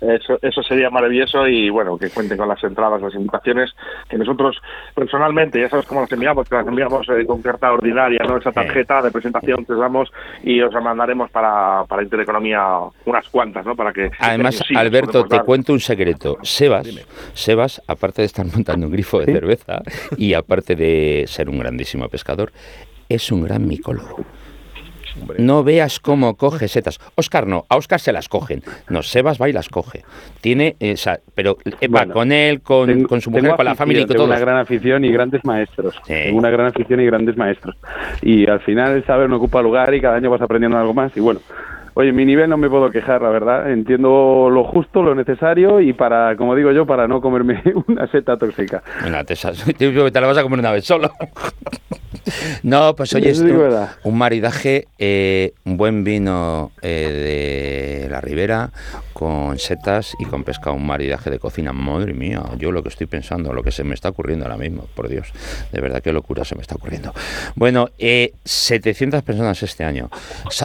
Eso, 0.00 0.38
eso 0.42 0.62
sería 0.62 0.90
maravilloso 0.90 1.46
y 1.46 1.70
bueno, 1.70 1.96
que 1.96 2.10
cuenten 2.10 2.36
con 2.36 2.48
las 2.48 2.62
entradas, 2.62 3.00
las 3.00 3.14
invitaciones, 3.14 3.70
que 4.08 4.18
nosotros 4.18 4.60
personalmente, 4.94 5.60
ya 5.60 5.70
sabes 5.70 5.86
cómo 5.86 6.02
las 6.02 6.12
enviamos, 6.12 6.48
que 6.48 6.56
las 6.56 6.66
enviamos 6.66 7.08
eh, 7.08 7.24
con 7.26 7.40
carta 7.40 7.72
ordinaria, 7.72 8.20
¿no? 8.26 8.36
Esa 8.36 8.52
tarjeta 8.52 9.00
de 9.00 9.10
presentación 9.10 9.64
que 9.64 9.72
os 9.72 9.78
damos 9.78 10.12
y 10.42 10.60
os 10.60 10.72
la 10.74 10.80
mandaremos 10.80 11.30
para, 11.30 11.84
para 11.88 12.02
Intereconomía 12.02 12.80
unas 13.06 13.28
cuantas, 13.28 13.64
¿no? 13.64 13.74
Para 13.74 13.92
que... 13.92 14.10
Además, 14.18 14.62
Alberto, 14.76 15.24
te 15.24 15.40
cuento 15.40 15.72
un 15.72 15.80
secreto. 15.80 16.36
Sebas, 16.42 16.86
Sebas, 17.32 17.82
aparte 17.86 18.22
de 18.22 18.26
estar 18.26 18.44
montando 18.44 18.86
un 18.86 18.92
grifo 18.92 19.20
de 19.20 19.32
cerveza 19.32 19.82
y 20.18 20.34
aparte 20.34 20.76
de 20.76 21.24
ser 21.26 21.48
un 21.48 21.58
grandísimo 21.58 22.08
pescador, 22.08 22.52
es 23.08 23.32
un 23.32 23.44
gran 23.44 23.66
micólogo. 23.66 24.24
No 25.38 25.64
veas 25.64 26.00
cómo 26.00 26.36
coge 26.36 26.68
setas. 26.68 27.00
Oscar 27.14 27.46
no, 27.46 27.64
a 27.68 27.76
Oscar 27.76 28.00
se 28.00 28.12
las 28.12 28.28
cogen. 28.28 28.62
No, 28.88 29.02
Sebas 29.02 29.40
va 29.40 29.48
y 29.48 29.52
las 29.52 29.68
coge. 29.68 30.04
Tiene, 30.40 30.76
eh, 30.80 30.96
pero 31.34 31.58
eh, 31.80 31.88
va 31.88 32.06
con 32.06 32.32
él, 32.32 32.60
con, 32.60 33.04
con 33.04 33.20
su 33.20 33.30
mujer, 33.30 33.56
con 33.56 33.64
la 33.64 33.74
familia 33.74 34.02
y 34.02 34.06
con 34.06 34.16
todo. 34.16 34.26
una 34.26 34.38
gran 34.38 34.58
afición 34.58 35.04
y 35.04 35.12
grandes 35.12 35.44
maestros. 35.44 36.00
Tengo 36.06 36.38
una 36.38 36.50
gran 36.50 36.66
afición 36.66 37.00
y 37.00 37.06
grandes 37.06 37.36
maestros. 37.36 37.76
Y 38.22 38.48
al 38.48 38.60
final 38.60 38.96
el 38.96 39.06
saber 39.06 39.28
no 39.28 39.36
ocupa 39.36 39.62
lugar 39.62 39.94
y 39.94 40.00
cada 40.00 40.16
año 40.16 40.30
vas 40.30 40.42
aprendiendo 40.42 40.78
algo 40.78 40.94
más. 40.94 41.16
Y 41.16 41.20
bueno, 41.20 41.40
Oye, 41.96 42.12
mi 42.12 42.24
nivel 42.24 42.50
no 42.50 42.56
me 42.56 42.68
puedo 42.68 42.90
quejar, 42.90 43.22
la 43.22 43.30
verdad. 43.30 43.70
Entiendo 43.70 44.48
lo 44.50 44.64
justo, 44.64 45.02
lo 45.02 45.14
necesario 45.14 45.80
y 45.80 45.92
para, 45.92 46.36
como 46.36 46.56
digo 46.56 46.72
yo, 46.72 46.86
para 46.86 47.06
no 47.06 47.20
comerme 47.20 47.62
una 47.86 48.06
seta 48.08 48.36
tóxica. 48.36 48.82
Una 49.06 49.22
te 49.24 49.34
la 49.34 50.26
vas 50.26 50.38
a 50.38 50.42
comer 50.42 50.58
una 50.58 50.72
vez 50.72 50.84
solo. 50.84 51.10
No, 52.62 52.94
pues 52.96 53.14
oye, 53.14 53.32
un 54.04 54.18
maridaje, 54.18 54.88
eh, 54.98 55.54
un 55.64 55.76
buen 55.76 56.04
vino 56.04 56.72
eh, 56.82 58.02
de 58.02 58.08
la 58.10 58.20
ribera 58.20 58.70
con 59.12 59.58
setas 59.58 60.14
y 60.18 60.24
con 60.24 60.44
pescado, 60.44 60.76
un 60.76 60.86
maridaje 60.86 61.30
de 61.30 61.38
cocina. 61.38 61.72
Madre 61.72 62.14
mía, 62.14 62.42
yo 62.58 62.72
lo 62.72 62.82
que 62.82 62.88
estoy 62.88 63.06
pensando, 63.06 63.52
lo 63.52 63.62
que 63.62 63.70
se 63.70 63.84
me 63.84 63.94
está 63.94 64.08
ocurriendo 64.08 64.44
ahora 64.44 64.56
mismo, 64.56 64.86
por 64.94 65.08
Dios, 65.08 65.28
de 65.72 65.80
verdad 65.80 66.02
qué 66.02 66.12
locura 66.12 66.44
se 66.44 66.54
me 66.54 66.62
está 66.62 66.74
ocurriendo. 66.74 67.12
Bueno, 67.54 67.90
eh, 67.98 68.32
700 68.44 69.22
personas 69.22 69.62
este 69.62 69.84
año. 69.84 70.10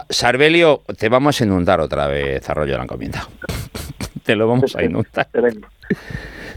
Sarbelio, 0.08 0.82
te 0.98 1.08
vamos 1.08 1.40
a 1.40 1.44
inundar 1.44 1.80
otra 1.80 2.06
vez 2.06 2.48
Arroyo 2.48 2.72
de 2.72 2.78
la 2.78 2.84
Encomienda. 2.84 3.28
te 4.24 4.36
lo 4.36 4.48
vamos 4.48 4.76
a 4.76 4.82
inundar. 4.82 5.28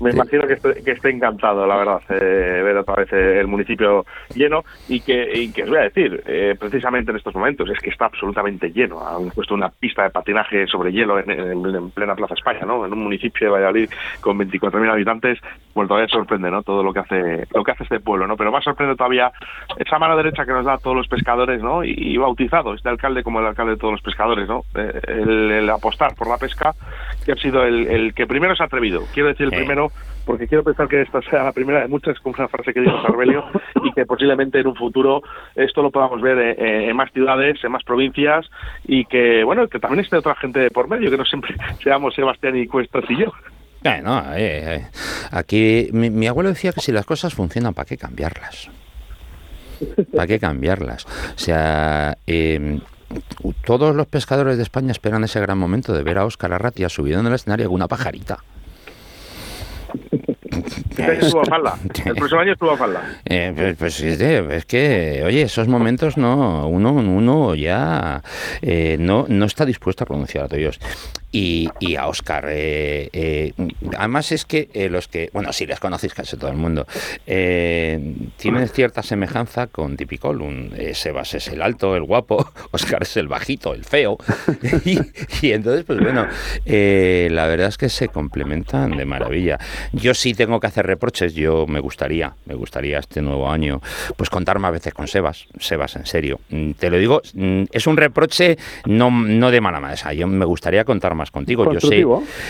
Me 0.03 0.11
imagino 0.11 0.45
que 0.47 0.53
esté, 0.53 0.83
que 0.83 0.91
esté 0.91 1.09
encantado, 1.11 1.65
la 1.65 1.77
verdad, 1.77 2.01
eh, 2.09 2.61
ver 2.61 2.77
otra 2.77 2.95
vez 2.95 3.13
eh, 3.13 3.39
el 3.39 3.47
municipio 3.47 4.05
lleno 4.35 4.63
y 4.89 4.99
que, 4.99 5.31
y 5.33 5.51
que 5.51 5.63
os 5.63 5.69
voy 5.69 5.79
a 5.79 5.83
decir, 5.83 6.21
eh, 6.25 6.55
precisamente 6.59 7.11
en 7.11 7.17
estos 7.17 7.33
momentos, 7.33 7.69
es 7.69 7.79
que 7.79 7.89
está 7.89 8.05
absolutamente 8.05 8.71
lleno. 8.71 9.05
Han 9.05 9.29
puesto 9.31 9.53
una 9.53 9.69
pista 9.69 10.03
de 10.03 10.09
patinaje 10.09 10.67
sobre 10.67 10.91
hielo 10.91 11.19
en, 11.19 11.91
plena 11.91 12.15
Plaza 12.15 12.33
España, 12.33 12.65
¿no? 12.65 12.85
En 12.85 12.91
un 12.91 13.03
municipio 13.03 13.47
de 13.47 13.53
Valladolid 13.53 13.89
con 14.19 14.37
24.000 14.37 14.91
habitantes, 14.91 15.39
pues 15.73 15.87
todavía 15.87 16.09
sorprende, 16.09 16.51
¿no? 16.51 16.63
Todo 16.63 16.83
lo 16.83 16.93
que 16.93 16.99
hace 16.99 17.47
lo 17.53 17.63
que 17.63 17.71
hace 17.71 17.83
este 17.83 17.99
pueblo, 17.99 18.27
¿no? 18.27 18.35
Pero 18.35 18.51
más 18.51 18.63
sorprende 18.63 18.95
todavía 18.95 19.31
esa 19.77 19.99
mano 19.99 20.17
derecha 20.17 20.45
que 20.45 20.51
nos 20.51 20.65
da 20.65 20.73
a 20.73 20.77
todos 20.77 20.97
los 20.97 21.07
pescadores, 21.07 21.61
¿no? 21.61 21.83
Y, 21.83 22.17
bautizado 22.17 22.73
este 22.73 22.87
alcalde 22.87 23.23
como 23.23 23.39
el 23.39 23.45
alcalde 23.47 23.73
de 23.73 23.77
todos 23.77 23.93
los 23.93 24.01
pescadores, 24.01 24.47
¿no? 24.47 24.63
El, 24.75 25.69
apostar 25.69 26.13
por 26.15 26.27
la 26.27 26.37
pesca, 26.37 26.73
que 27.25 27.31
ha 27.31 27.35
sido 27.35 27.63
el, 27.63 27.87
el 27.87 28.13
que 28.13 28.27
primero 28.27 28.55
se 28.55 28.63
ha 28.63 28.67
atrevido. 28.67 29.03
Quiero 29.13 29.22
decir, 29.29 29.45
el 29.45 29.51
primero 29.51 29.91
porque 30.25 30.47
quiero 30.47 30.63
pensar 30.63 30.87
que 30.87 31.01
esta 31.01 31.21
sea 31.21 31.43
la 31.43 31.51
primera 31.51 31.81
de 31.81 31.87
muchas, 31.87 32.19
con 32.19 32.33
una 32.37 32.47
frase 32.47 32.73
que 32.73 32.81
dijo 32.81 33.01
Sarbelio, 33.01 33.45
y 33.83 33.91
que 33.91 34.05
posiblemente 34.05 34.59
en 34.59 34.67
un 34.67 34.75
futuro 34.75 35.21
esto 35.55 35.81
lo 35.81 35.91
podamos 35.91 36.21
ver 36.21 36.55
en, 36.59 36.95
más 36.95 37.11
ciudades, 37.11 37.63
en 37.63 37.71
más 37.71 37.83
provincias, 37.83 38.49
y 38.85 39.05
que, 39.05 39.43
bueno, 39.43 39.67
que 39.67 39.79
también 39.79 40.01
esté 40.01 40.17
otra 40.17 40.35
gente 40.35 40.69
por 40.71 40.87
medio, 40.87 41.11
que 41.11 41.17
no 41.17 41.25
siempre 41.25 41.55
seamos 41.83 42.15
Sebastián 42.15 42.55
y 42.55 42.67
Cuestas 42.67 43.03
y 43.09 43.17
yo. 43.17 43.33
no, 44.03 44.19
eh, 44.33 44.75
eh, 44.75 44.87
aquí 45.31 45.89
mi, 45.91 46.27
abuelo 46.27 46.49
decía 46.49 46.71
que 46.71 46.81
si 46.81 46.91
las 46.91 47.05
cosas 47.05 47.33
funcionan, 47.33 47.73
¿para 47.73 47.85
qué 47.85 47.97
cambiarlas? 47.97 48.69
¿Para 50.15 50.27
qué 50.27 50.39
cambiarlas? 50.39 51.05
O 51.05 51.37
sea, 51.37 52.17
em, 52.25 52.79
todos 53.65 53.93
los 53.93 54.07
pescadores 54.07 54.55
de 54.55 54.63
España 54.63 54.91
esperan 54.91 55.25
ese 55.25 55.41
gran 55.41 55.57
momento 55.57 55.91
de 55.91 56.03
ver 56.03 56.17
a 56.17 56.25
Óscar 56.25 56.53
Arratia 56.53 56.87
subido 56.87 57.19
en 57.19 57.27
el 57.27 57.33
escenario 57.33 57.65
con 57.65 57.75
una 57.75 57.89
pajarita. 57.89 58.39
El 60.97 62.15
próximo 62.15 62.41
año 62.41 62.53
estuvo 62.53 62.71
a 62.71 62.77
falda. 62.77 63.19
Eh, 63.25 63.53
pues, 63.55 63.75
pues 63.77 64.01
es 64.01 64.65
que, 64.65 65.23
oye, 65.25 65.41
esos 65.43 65.67
momentos 65.67 66.17
no, 66.17 66.67
uno, 66.67 66.93
uno 66.93 67.55
ya 67.55 68.21
eh, 68.61 68.97
no, 68.99 69.25
no 69.27 69.45
está 69.45 69.65
dispuesto 69.65 70.03
a 70.03 70.07
pronunciar 70.07 70.45
a 70.45 70.55
Dios 70.55 70.79
y, 71.33 71.67
y 71.79 71.95
a 71.95 72.07
Oscar. 72.07 72.45
Eh, 72.47 73.09
eh, 73.11 73.53
además 73.97 74.31
es 74.31 74.45
que 74.45 74.69
eh, 74.73 74.87
los 74.87 75.07
que, 75.07 75.31
bueno, 75.33 75.51
si 75.51 75.65
les 75.65 75.79
conocéis 75.79 76.13
casi 76.13 76.37
todo 76.37 76.51
el 76.51 76.57
mundo, 76.57 76.85
tienen 77.25 78.69
cierta 78.69 79.01
semejanza 79.01 79.67
con 79.67 79.97
Tipicol. 79.97 80.41
Un, 80.41 80.73
Sebas 80.93 81.33
es 81.33 81.47
el 81.47 81.61
alto, 81.61 81.95
el 81.95 82.03
guapo, 82.03 82.51
Oscar 82.71 83.01
es 83.01 83.17
el 83.17 83.27
bajito, 83.27 83.73
el 83.73 83.83
feo. 83.83 84.17
y, 85.41 85.51
entonces, 85.51 85.83
pues 85.85 85.99
bueno, 85.99 86.27
la 86.65 87.47
verdad 87.47 87.67
es 87.67 87.77
que 87.77 87.89
se 87.89 88.09
complementan 88.09 88.95
de 88.95 89.05
maravilla. 89.05 89.57
Yo 89.91 90.13
sí 90.13 90.35
tengo 90.35 90.59
que 90.59 90.67
hacer 90.67 90.85
reproches, 90.85 91.33
yo 91.33 91.65
me 91.65 91.79
gustaría, 91.79 92.35
me 92.45 92.53
gustaría 92.53 92.99
este 92.99 93.23
nuevo 93.23 93.49
año, 93.49 93.81
pues 94.15 94.29
contar 94.29 94.59
más 94.59 94.71
veces 94.71 94.93
con 94.93 95.07
Sebas. 95.07 95.47
Sebas, 95.59 95.95
en 95.95 96.05
serio. 96.05 96.39
Mm, 96.49 96.71
te 96.73 96.91
lo 96.91 96.97
digo, 96.97 97.21
mm, 97.33 97.63
es 97.71 97.87
un 97.87 97.97
reproche 97.97 98.57
no, 98.85 99.09
no 99.09 99.49
de 99.49 99.61
mala 99.61 99.79
manera. 99.79 100.13
Yo 100.13 100.27
me 100.27 100.45
gustaría 100.45 100.85
contar 100.85 101.15
contigo. 101.31 101.71
Yo 101.71 101.79
sé, 101.79 102.05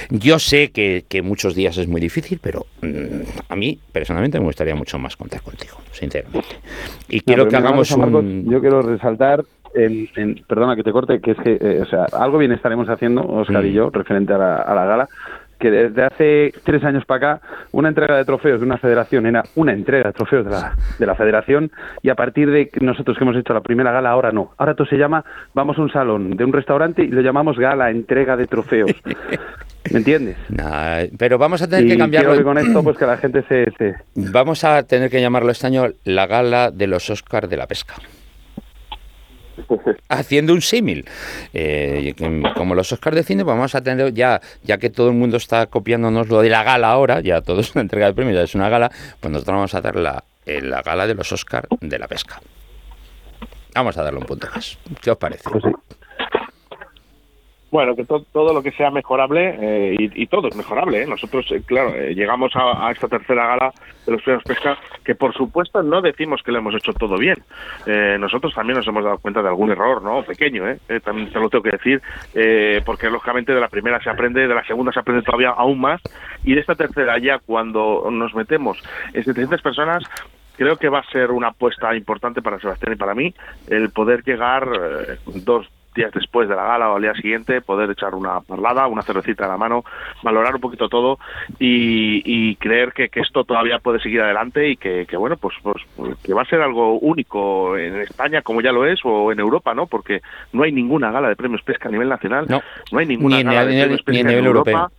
yo 0.10 0.40
sé 0.40 0.72
que, 0.72 1.22
muchos 1.24 1.56
días 1.56 1.78
es 1.78 1.88
muy 1.88 2.02
difícil, 2.02 2.40
pero 2.42 2.66
mm, 2.82 3.50
a 3.50 3.56
mí 3.56 3.80
personalmente 3.92 4.40
me 4.40 4.46
gustaría 4.46 4.76
mucho 4.76 5.00
más 5.00 5.16
contar 5.16 5.42
contigo, 5.42 5.78
sinceramente. 5.92 6.56
Y 7.10 7.22
quiero 7.22 7.48
que 7.48 7.56
hagamos 7.56 7.92
un... 7.92 8.50
Yo 8.50 8.60
quiero 8.60 8.82
resaltar 8.82 9.44
en, 9.74 10.44
perdona 10.48 10.76
que 10.76 10.84
te 10.84 10.92
corte, 10.92 11.20
que 11.20 11.32
es 11.32 11.38
que, 11.38 11.58
eh, 11.60 11.82
o 11.82 11.86
sea, 11.86 12.06
algo 12.14 12.38
bien 12.38 12.52
estaremos 12.52 12.88
haciendo, 12.90 13.26
Oscar 13.26 13.66
y 13.66 13.72
mm. 13.72 13.74
yo, 13.74 13.90
referente 13.90 14.34
a 14.34 14.38
la, 14.38 14.56
a 14.58 14.76
la 14.76 14.86
gala, 14.86 15.10
que 15.64 15.72
desde 15.72 16.04
hace 16.04 16.54
tres 16.66 16.84
años 16.84 17.06
para 17.06 17.36
acá 17.36 17.48
una 17.72 17.88
entrega 17.88 18.18
de 18.18 18.26
trofeos 18.26 18.60
de 18.60 18.66
una 18.66 18.78
federación 18.78 19.26
era 19.26 19.44
una 19.56 19.72
entrega 19.72 20.08
de 20.08 20.14
trofeos 20.14 20.44
de 20.44 20.52
la, 20.52 20.76
de 21.00 21.06
la 21.06 21.16
federación 21.16 21.72
y 22.02 22.10
a 22.10 22.16
partir 22.16 22.52
de 22.52 22.70
nosotros 22.82 23.18
que 23.18 23.24
hemos 23.24 23.38
hecho 23.38 23.54
la 23.54 23.62
primera 23.62 23.94
gala, 23.94 24.10
ahora 24.10 24.34
no. 24.34 24.52
Ahora 24.58 24.76
todo 24.76 24.86
se 24.88 24.98
llama, 24.98 25.24
vamos 25.54 25.78
a 25.78 25.82
un 25.82 25.90
salón 25.90 26.32
de 26.32 26.44
un 26.44 26.52
restaurante 26.52 27.02
y 27.02 27.08
lo 27.08 27.22
llamamos 27.22 27.58
gala, 27.58 27.90
entrega 27.92 28.36
de 28.36 28.46
trofeos. 28.46 28.92
¿Me 29.92 30.00
entiendes? 30.00 30.38
pero 31.18 31.38
vamos 31.38 31.62
a 31.62 31.70
tener 31.70 31.88
que 31.88 31.98
cambiarlo. 31.98 32.44
con 32.44 32.58
esto, 32.58 32.84
pues 32.84 32.98
que 32.98 33.06
la 33.06 33.18
gente 33.18 33.44
se, 33.48 33.72
se, 33.78 33.96
Vamos 34.16 34.66
a 34.66 34.84
tener 34.84 35.10
que 35.10 35.22
llamarlo 35.22 35.52
este 35.52 35.68
año 35.68 35.86
la 36.04 36.28
gala 36.28 36.72
de 36.72 36.88
los 36.88 37.10
Oscars 37.10 37.50
de 37.50 37.56
la 37.56 37.68
pesca. 37.68 37.96
Haciendo 40.10 40.54
un 40.54 40.62
símil. 40.62 41.06
Eh, 41.54 42.14
como 42.56 42.76
los 42.76 42.92
Oscars 42.92 43.16
de 43.16 43.24
cine, 43.24 43.44
vamos 43.44 43.76
a 43.76 43.82
tener 43.82 44.14
ya, 44.14 44.42
ya 44.64 44.78
que 44.78 44.90
todo 44.90 45.10
el 45.10 45.16
mundo 45.16 45.38
está 45.38 45.68
copiándonos 45.68 46.30
lo 46.30 46.42
de 46.42 46.50
la 46.50 46.64
gala 46.64 46.92
ahora, 46.92 47.22
ya 47.22 47.42
todo 47.42 47.62
es 47.62 47.74
una 47.76 47.82
entrega 47.84 48.08
de 48.08 48.14
premios, 48.14 48.36
ya 48.36 48.44
es 48.44 48.56
una 48.56 48.70
gala, 48.70 48.92
pues 49.20 49.32
nosotros 49.32 49.56
vamos 49.56 49.74
a 49.74 49.78
hacer 49.80 49.96
la, 49.96 50.24
eh, 50.46 50.62
la 50.62 50.82
gala 50.82 51.08
de 51.08 51.16
los 51.16 51.32
Oscars 51.32 51.68
de 51.82 52.00
la 52.00 52.08
pesca. 52.08 52.42
Vamos 53.76 53.98
a 53.98 54.04
darle 54.04 54.20
un 54.20 54.26
punto 54.26 54.48
más. 54.54 54.78
¿Qué 55.02 55.10
os 55.10 55.18
parece? 55.18 55.50
Pues 55.50 55.64
bueno, 57.74 57.96
que 57.96 58.06
todo 58.06 58.54
lo 58.54 58.62
que 58.62 58.70
sea 58.74 58.92
mejorable, 58.92 59.58
eh, 59.60 59.96
y, 59.98 60.28
todo 60.28 60.48
es 60.48 60.56
mejorable. 60.56 61.02
¿eh? 61.02 61.08
Nosotros, 61.08 61.52
eh, 61.52 61.64
claro, 61.66 61.92
llegamos 62.14 62.52
a, 62.54 62.92
esta 62.92 63.08
tercera 63.08 63.48
gala 63.48 63.74
de 64.06 64.12
los 64.12 64.22
premios 64.22 64.44
pesca, 64.44 64.78
que 65.04 65.16
por 65.16 65.34
supuesto 65.34 65.82
no 65.82 66.00
decimos 66.00 66.44
que 66.44 66.52
lo 66.52 66.60
hemos 66.60 66.76
hecho 66.76 66.94
todo 66.94 67.18
bien. 67.18 67.38
nosotros 68.20 68.54
también 68.54 68.78
nos 68.78 68.88
hemos 68.88 69.04
dado 69.04 69.18
cuenta 69.18 69.42
de 69.42 69.48
algún 69.48 69.72
error, 69.72 70.04
¿no? 70.04 70.22
Pequeño, 70.22 70.70
¿eh? 70.70 70.78
también 71.04 71.32
te 71.32 71.40
lo 71.40 71.50
tengo 71.50 71.64
que 71.64 71.72
decir, 71.72 72.00
porque 72.86 73.10
lógicamente 73.10 73.56
de 73.56 73.60
la 73.60 73.70
primera 73.70 74.00
se 74.04 74.12
aprende, 74.12 74.48
de 74.48 74.54
la 74.54 74.64
segunda 74.66 74.92
se 74.92 75.00
aprende 75.00 75.24
todavía 75.24 75.50
aún 75.50 75.82
más, 75.82 76.00
y 76.44 76.54
de 76.54 76.62
esta 76.62 76.76
tercera 76.76 77.18
ya 77.18 77.40
cuando 77.40 78.08
nos 78.12 78.36
metemos 78.36 78.78
en 79.14 79.24
700 79.24 79.64
personas, 79.64 80.04
creo 80.58 80.78
que 80.78 80.90
va 80.90 81.00
a 81.00 81.12
ser 81.12 81.32
una 81.32 81.48
apuesta 81.48 81.96
importante 81.96 82.44
para 82.44 82.60
Sebastián 82.60 82.94
y 82.94 82.98
para 82.98 83.16
mí 83.16 83.34
el 83.68 83.90
poder 83.90 84.24
llegar 84.24 84.70
dos 85.26 85.68
días 85.94 86.12
después 86.14 86.50
de 86.50 86.56
la 86.56 86.64
gala 86.64 86.92
o 86.92 86.96
al 86.96 87.02
día 87.02 87.14
siguiente, 87.14 87.62
poder 87.62 87.90
echar 87.92 88.16
una 88.16 88.42
parlada, 88.42 88.88
una 88.88 89.02
cervecita 89.02 89.46
a 89.46 89.50
la 89.50 89.58
mano, 89.58 89.84
valorar 90.24 90.56
un 90.56 90.62
poquito 90.62 90.90
todo 90.90 91.20
y, 91.60 92.56
creer 92.56 92.94
que, 92.94 93.10
esto 93.14 93.44
todavía 93.44 93.80
puede 93.80 94.00
seguir 94.00 94.22
adelante 94.22 94.70
y 94.70 94.78
que, 94.78 95.06
bueno, 95.18 95.38
pues, 95.38 95.56
pues, 95.64 95.84
que 96.24 96.34
va 96.34 96.42
a 96.42 96.46
ser 96.46 96.62
algo 96.62 97.00
único 97.00 97.78
en 97.78 98.02
España 98.02 98.42
como 98.42 98.62
ya 98.62 98.72
lo 98.72 98.86
es 98.86 99.00
o 99.04 99.32
en 99.32 99.40
Europa, 99.40 99.74
¿no? 99.74 99.88
Porque 99.88 100.22
no 100.52 100.64
hay 100.64 100.72
ninguna 100.72 101.12
gala 101.12 101.30
de 101.30 101.36
premios 101.36 101.62
pesca 101.62 101.90
a 101.90 101.92
nivel 101.92 102.10
nacional, 102.10 102.46
no, 102.48 102.62
no 102.92 103.00
hay 103.00 103.06
ninguna 103.06 103.42
gala 103.44 103.66
de 103.66 103.80
premios 103.80 104.04
pesca 104.04 104.32
en 104.32 104.46
Europa. 104.46 104.92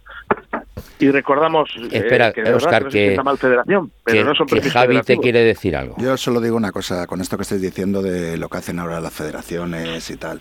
Y 0.99 1.11
recordamos 1.11 1.71
eh, 1.77 1.89
Espera, 1.91 2.33
que, 2.33 2.43
Oscar, 2.53 2.89
que, 2.89 3.17
federación, 3.37 3.91
pero 4.05 4.25
no 4.25 4.35
son 4.35 4.47
que 4.47 4.63
Javi 4.63 5.01
te 5.03 5.19
quiere 5.19 5.41
decir 5.41 5.77
algo. 5.77 5.97
Yo 5.99 6.17
solo 6.17 6.41
digo 6.41 6.57
una 6.57 6.73
cosa 6.73 7.07
con 7.07 7.21
esto 7.21 7.37
que 7.37 7.43
estáis 7.43 7.61
diciendo 7.61 8.01
de 8.01 8.37
lo 8.37 8.49
que 8.49 8.59
hacen 8.59 8.79
ahora 8.79 9.01
las 9.01 9.13
federaciones 9.13 10.09
y 10.11 10.17
tal. 10.17 10.41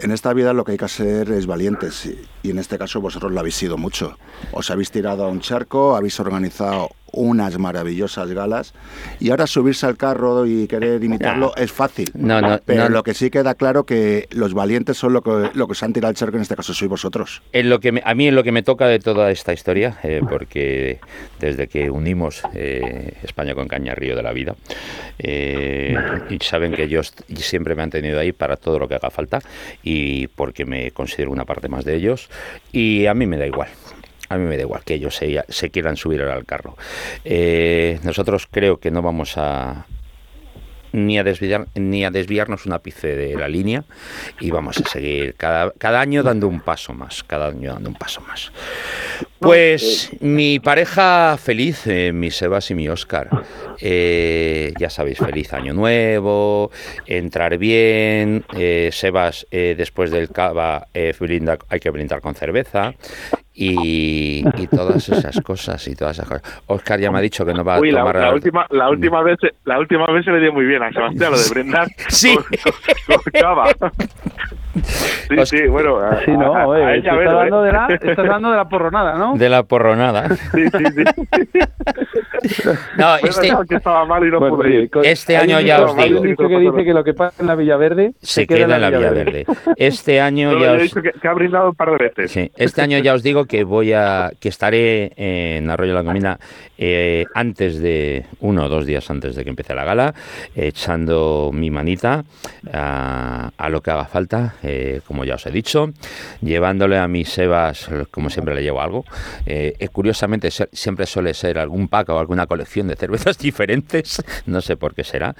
En 0.00 0.10
esta 0.10 0.32
vida 0.32 0.52
lo 0.54 0.64
que 0.64 0.72
hay 0.72 0.78
que 0.78 0.86
hacer 0.86 1.30
es 1.30 1.46
valientes 1.46 2.10
y 2.42 2.50
en 2.50 2.58
este 2.58 2.78
caso 2.78 3.00
vosotros 3.00 3.30
lo 3.32 3.40
habéis 3.40 3.56
sido 3.56 3.76
mucho. 3.76 4.18
Os 4.52 4.70
habéis 4.70 4.90
tirado 4.90 5.24
a 5.24 5.28
un 5.28 5.40
charco, 5.40 5.96
habéis 5.96 6.18
organizado 6.18 6.88
unas 7.14 7.58
maravillosas 7.58 8.30
galas 8.30 8.74
y 9.20 9.30
ahora 9.30 9.46
subirse 9.46 9.86
al 9.86 9.96
carro 9.96 10.46
y 10.46 10.66
querer 10.66 11.02
imitarlo 11.02 11.54
es 11.56 11.72
fácil. 11.72 12.10
No, 12.14 12.40
no, 12.40 12.60
pero 12.64 12.88
lo 12.88 13.02
que 13.02 13.14
sí 13.14 13.30
queda 13.30 13.54
claro 13.54 13.84
que 13.84 14.28
los 14.30 14.54
valientes 14.54 14.96
son 14.96 15.12
lo 15.12 15.22
que, 15.22 15.50
lo 15.54 15.68
que 15.68 15.74
se 15.74 15.84
han 15.84 15.92
tirado 15.92 16.10
al 16.10 16.16
charco, 16.16 16.36
en 16.36 16.42
este 16.42 16.56
caso 16.56 16.74
sois 16.74 16.88
vosotros. 16.88 17.42
En 17.52 17.70
lo 17.70 17.80
que 17.80 18.02
a 18.04 18.14
mí 18.14 18.28
en 18.28 18.34
lo 18.34 18.42
que 18.42 18.52
me 18.52 18.62
toca 18.62 18.86
de 18.86 18.98
toda 18.98 19.30
esta 19.30 19.52
historia, 19.52 19.98
eh, 20.02 20.20
porque 20.28 20.98
desde 21.40 21.68
que 21.68 21.90
unimos 21.90 22.42
eh, 22.54 23.14
España 23.22 23.54
con 23.54 23.68
Caña 23.68 23.94
Río 23.94 24.16
de 24.16 24.22
la 24.22 24.32
Vida, 24.32 24.54
eh, 25.18 25.96
y 26.30 26.38
saben 26.44 26.72
que 26.72 26.88
yo 26.88 27.00
siempre 27.36 27.74
me 27.74 27.82
han 27.82 27.90
tenido 27.90 28.18
ahí 28.18 28.32
para 28.32 28.56
todo 28.56 28.78
lo 28.78 28.88
que 28.88 28.94
haga 28.94 29.10
falta 29.10 29.40
y 29.82 30.26
porque 30.28 30.64
me 30.64 30.90
considero 30.90 31.30
una 31.30 31.44
parte 31.44 31.68
más 31.68 31.84
de 31.84 31.94
ellos 31.94 32.28
y 32.72 33.06
a 33.06 33.14
mí 33.14 33.26
me 33.26 33.36
da 33.36 33.46
igual 33.46 33.68
a 34.34 34.38
mí 34.38 34.44
me 34.44 34.56
da 34.56 34.62
igual 34.62 34.82
que 34.84 34.94
ellos 34.94 35.16
se, 35.16 35.70
quieran 35.70 35.96
subir 35.96 36.22
al 36.22 36.44
carro. 36.44 36.76
Eh, 37.24 37.98
nosotros 38.02 38.48
creo 38.50 38.78
que 38.78 38.90
no 38.90 39.02
vamos 39.02 39.36
a, 39.36 39.86
ni 40.94 41.18
a, 41.18 41.24
desviar, 41.24 41.66
ni 41.74 42.04
a 42.04 42.10
desviarnos 42.10 42.66
un 42.66 42.72
ápice 42.72 43.16
de 43.16 43.34
la 43.34 43.48
línea 43.48 43.84
y 44.40 44.50
vamos 44.50 44.78
a 44.78 44.88
seguir 44.88 45.34
cada, 45.34 45.72
cada 45.72 46.00
año 46.00 46.22
dando 46.22 46.46
un 46.46 46.60
paso 46.60 46.94
más, 46.94 47.24
cada 47.24 47.48
año 47.48 47.72
dando 47.74 47.88
un 47.88 47.96
paso 47.96 48.20
más. 48.20 48.52
Pues 49.40 50.10
mi 50.20 50.60
pareja 50.60 51.36
feliz, 51.36 51.86
eh, 51.86 52.12
mi 52.12 52.30
Sebas 52.30 52.70
y 52.70 52.74
mi 52.76 52.88
Oscar, 52.88 53.28
eh, 53.80 54.72
ya 54.78 54.88
sabéis, 54.88 55.18
feliz 55.18 55.52
año 55.52 55.74
nuevo, 55.74 56.70
entrar 57.06 57.58
bien, 57.58 58.44
eh, 58.56 58.90
Sebas 58.92 59.46
después 59.50 60.12
del 60.12 60.30
cava 60.30 60.86
hay 60.94 61.80
que 61.80 61.90
brindar 61.90 62.20
con 62.20 62.34
cerveza 62.36 62.94
y, 63.54 64.66
todas 64.66 65.08
esas 65.08 65.40
cosas 65.40 65.86
y 65.86 65.94
todas 65.94 66.18
esas 66.18 66.28
cosas. 66.28 66.62
Oscar 66.66 67.00
ya 67.00 67.10
me 67.10 67.18
ha 67.18 67.20
dicho 67.20 67.46
que 67.46 67.54
no 67.54 67.64
va 67.64 67.76
a 67.76 67.80
tomar 67.80 68.16
la, 68.16 68.34
última 68.34 68.66
la 68.70 68.90
última 68.90 69.22
vez 69.22 69.38
la 69.64 69.78
última 69.78 70.06
vez 70.06 70.24
se 70.24 70.32
le 70.32 70.40
dio 70.40 70.52
muy 70.52 70.64
bien 70.64 70.82
a 70.82 70.92
Sebastián 70.92 71.30
lo 71.30 71.38
de 71.38 71.48
brindar 71.50 71.88
sí. 72.08 72.36
Sí, 74.74 75.36
sí, 75.46 75.66
bueno. 75.68 75.98
sí, 76.24 76.32
no, 76.32 76.74
estás, 76.76 77.12
hablando 77.12 77.62
de 77.62 77.72
la, 77.72 77.86
estás 77.88 78.18
hablando 78.18 78.50
de 78.50 78.56
la 78.56 78.68
porronada, 78.68 79.14
¿no? 79.14 79.36
De 79.36 79.48
la 79.48 79.62
porronada. 79.62 80.28
Sí, 80.54 80.68
sí, 80.68 80.84
sí. 80.94 81.60
no, 82.96 83.16
este, 83.16 83.52
que 83.68 83.76
estaba 83.76 84.04
mal 84.04 84.24
y 84.26 84.30
no 84.30 84.38
pude 84.38 84.88
este 85.02 85.36
año 85.36 85.60
ya 85.60 85.82
os 85.82 85.96
digo. 85.96 86.20
dicho 86.20 86.48
que 86.48 86.58
dice 86.58 86.84
que 86.84 86.92
lo 86.92 87.02
que 87.02 87.14
pasa 87.14 87.40
en 87.40 87.48
la 87.48 87.54
Villaverde 87.54 88.12
se, 88.20 88.46
queda, 88.46 88.76
en 88.76 88.80
la 88.80 88.90
Villaverde. 88.90 89.46
Este 89.76 90.20
año 90.20 90.58
ya 90.58 90.72
os... 90.72 90.94
que, 90.94 91.12
que, 91.12 91.28
ha 91.28 91.32
brindado 91.32 91.70
un 91.70 91.74
par 91.74 91.90
de 91.90 91.96
veces. 91.96 92.30
Sí, 92.30 92.50
este 92.56 92.82
año 92.82 92.98
ya 92.98 93.14
os 93.14 93.22
digo 93.22 93.46
que 93.46 93.64
voy 93.64 93.92
a 93.92 94.30
que 94.38 94.48
estaré 94.48 95.12
en 95.16 95.70
Arroyo 95.70 95.92
de 95.92 95.98
la 95.98 96.04
Comina 96.04 96.38
eh, 96.76 97.24
antes 97.34 97.80
de 97.80 98.26
uno 98.40 98.64
o 98.66 98.68
dos 98.68 98.86
días 98.86 99.08
antes 99.10 99.36
de 99.36 99.44
que 99.44 99.50
empiece 99.50 99.74
la 99.74 99.84
gala, 99.84 100.14
echando 100.54 101.50
mi 101.52 101.70
manita 101.70 102.24
a, 102.72 103.68
lo 103.70 103.80
que 103.80 103.90
haga 103.90 104.06
falta, 104.06 104.54
eh, 104.64 105.00
como 105.06 105.24
ya 105.24 105.36
os 105.36 105.46
he 105.46 105.50
dicho, 105.50 105.92
llevándole 106.40 106.98
a 106.98 107.06
mis 107.08 107.28
Sebas, 107.28 107.88
como 108.10 108.30
siempre 108.30 108.54
le 108.54 108.62
llevo 108.62 108.80
algo. 108.80 109.04
Eh, 109.46 109.88
curiosamente 109.92 110.50
siempre 110.50 111.06
suele 111.06 111.34
ser 111.34 111.58
algún 111.58 111.88
pack 111.88 112.08
o 112.10 112.18
alguna 112.18 112.46
colección 112.46 112.88
de 112.88 112.96
cervezas 112.96 113.38
diferentes, 113.48 114.22
no 114.46 114.60
sé 114.60 114.76
por 114.76 114.94
qué 114.94 115.04
será. 115.04 115.34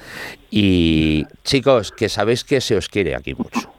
Y 0.50 1.24
chicos, 1.42 1.90
que 1.90 2.08
sabéis 2.08 2.44
que 2.44 2.60
se 2.60 2.76
os 2.76 2.88
quiere 2.88 3.14
aquí 3.14 3.34
mucho. 3.34 3.73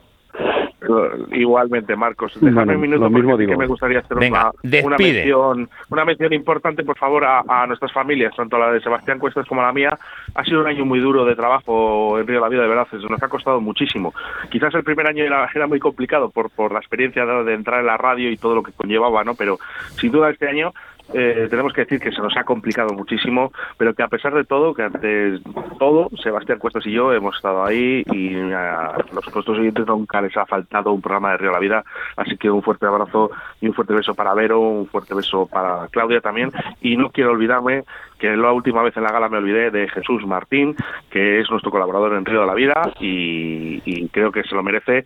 Igualmente, 1.32 1.96
Marcos. 1.96 2.38
Déjame 2.40 2.74
un 2.74 2.80
minuto 2.80 3.10
porque 3.10 3.46
que 3.46 3.56
me 3.56 3.66
gustaría 3.66 4.00
hacer 4.00 4.16
una, 4.16 4.52
mención, 4.98 5.68
una 5.90 6.04
mención 6.04 6.32
importante, 6.32 6.84
por 6.84 6.96
favor, 6.98 7.24
a, 7.24 7.66
nuestras 7.66 7.92
familias, 7.92 8.34
tanto 8.36 8.58
la 8.58 8.72
de 8.72 8.80
Sebastián 8.80 9.18
Cuestas 9.18 9.46
como 9.46 9.62
la 9.62 9.72
mía. 9.72 9.98
Ha 10.34 10.44
sido 10.44 10.60
un 10.60 10.66
año 10.66 10.84
muy 10.84 11.00
duro 11.00 11.24
de 11.24 11.34
trabajo 11.34 12.18
en 12.18 12.26
Río 12.26 12.36
de 12.36 12.42
la 12.42 12.48
Vida, 12.48 12.62
de 12.62 12.68
verdad. 12.68 12.86
Nos 13.08 13.22
ha 13.22 13.28
costado 13.28 13.60
muchísimo. 13.60 14.14
Quizás 14.50 14.74
el 14.74 14.84
primer 14.84 15.06
año 15.06 15.24
era, 15.24 15.48
era 15.54 15.66
muy 15.66 15.78
complicado 15.78 16.30
por, 16.30 16.50
por 16.50 16.72
la 16.72 16.78
experiencia 16.78 17.24
de 17.24 17.54
entrar 17.54 17.80
en 17.80 17.86
la 17.86 17.96
radio 17.96 18.30
y 18.30 18.36
todo 18.36 18.54
lo 18.54 18.62
que 18.62 18.72
conllevaba, 18.72 19.24
¿no? 19.24 19.34
Pero 19.34 19.58
sin 19.96 20.12
duda 20.12 20.30
este 20.30 20.48
año 20.48 20.72
eh, 21.12 21.46
tenemos 21.48 21.72
que 21.72 21.82
decir 21.82 22.00
que 22.00 22.12
se 22.12 22.20
nos 22.20 22.36
ha 22.36 22.44
complicado 22.44 22.92
muchísimo, 22.94 23.52
pero 23.78 23.94
que 23.94 24.02
a 24.02 24.08
pesar 24.08 24.34
de 24.34 24.44
todo, 24.44 24.74
que 24.74 24.82
ante 24.82 25.40
todo, 25.78 26.08
Sebastián 26.22 26.58
Cuestas 26.58 26.86
y 26.86 26.92
yo 26.92 27.12
hemos 27.12 27.36
estado 27.36 27.64
ahí 27.64 28.02
y 28.12 28.34
a 28.52 28.96
los 29.12 29.24
puestos 29.26 29.58
oyentes 29.58 29.86
nunca 29.86 30.20
les 30.20 30.36
ha 30.36 30.46
faltado 30.46 30.92
un 30.92 31.00
programa 31.00 31.32
de 31.32 31.38
Río 31.38 31.52
la 31.52 31.58
Vida, 31.58 31.84
así 32.16 32.36
que 32.36 32.50
un 32.50 32.62
fuerte 32.62 32.86
abrazo 32.86 33.30
y 33.60 33.68
un 33.68 33.74
fuerte 33.74 33.94
beso 33.94 34.14
para 34.14 34.34
Vero, 34.34 34.60
un 34.60 34.86
fuerte 34.86 35.14
beso 35.14 35.46
para 35.46 35.88
Claudia 35.88 36.20
también, 36.20 36.52
y 36.80 36.96
no 36.96 37.10
quiero 37.10 37.32
olvidarme 37.32 37.84
que 38.18 38.36
la 38.36 38.52
última 38.52 38.82
vez 38.82 38.96
en 38.96 39.02
la 39.02 39.12
gala 39.12 39.28
me 39.28 39.38
olvidé 39.38 39.70
de 39.70 39.88
Jesús 39.88 40.26
Martín, 40.26 40.74
que 41.10 41.40
es 41.40 41.50
nuestro 41.50 41.70
colaborador 41.70 42.14
en 42.14 42.24
Río 42.24 42.40
de 42.40 42.46
la 42.46 42.54
Vida 42.54 42.92
y, 43.00 44.08
creo 44.08 44.32
que 44.32 44.42
se 44.44 44.54
lo 44.54 44.62
merece 44.62 45.04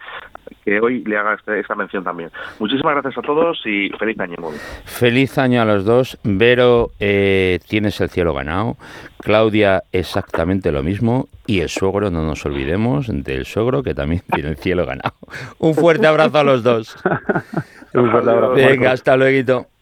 que 0.65 0.81
hoy 0.81 1.03
le 1.05 1.17
haga 1.17 1.35
este, 1.35 1.59
esta 1.59 1.75
mención 1.75 2.05
también. 2.05 2.31
Muchísimas 2.59 2.95
gracias 2.95 3.19
a 3.19 3.23
todos 3.23 3.61
y 3.65 3.89
feliz 3.99 4.19
año. 4.21 4.37
Feliz 4.85 5.39
año 5.39 5.63
a 5.63 5.65
los 5.65 5.85
dos. 5.85 6.19
Vero, 6.23 6.91
eh, 7.01 7.59
tienes 7.69 8.01
el 8.01 8.11
cielo 8.11 8.35
ganado. 8.35 8.77
Claudia, 9.21 9.83
exactamente 9.93 10.71
lo 10.71 10.83
mismo. 10.83 11.29
Y 11.47 11.61
el 11.61 11.69
suegro, 11.69 12.11
no 12.11 12.25
nos 12.25 12.45
olvidemos 12.47 13.09
del 13.09 13.47
suegro 13.47 13.83
que 13.83 13.95
también 13.95 14.23
tiene 14.33 14.51
el 14.51 14.57
cielo 14.57 14.87
ganado. 14.87 15.15
Un 15.59 15.75
fuerte 15.75 16.07
abrazo 16.07 16.39
a 16.39 16.45
los 16.45 16.63
dos. 16.63 16.97
Un 17.95 18.11
fuerte 18.11 18.31
abrazo. 18.31 18.55
Venga, 18.55 18.93
hasta 18.93 19.17
luego. 19.17 19.67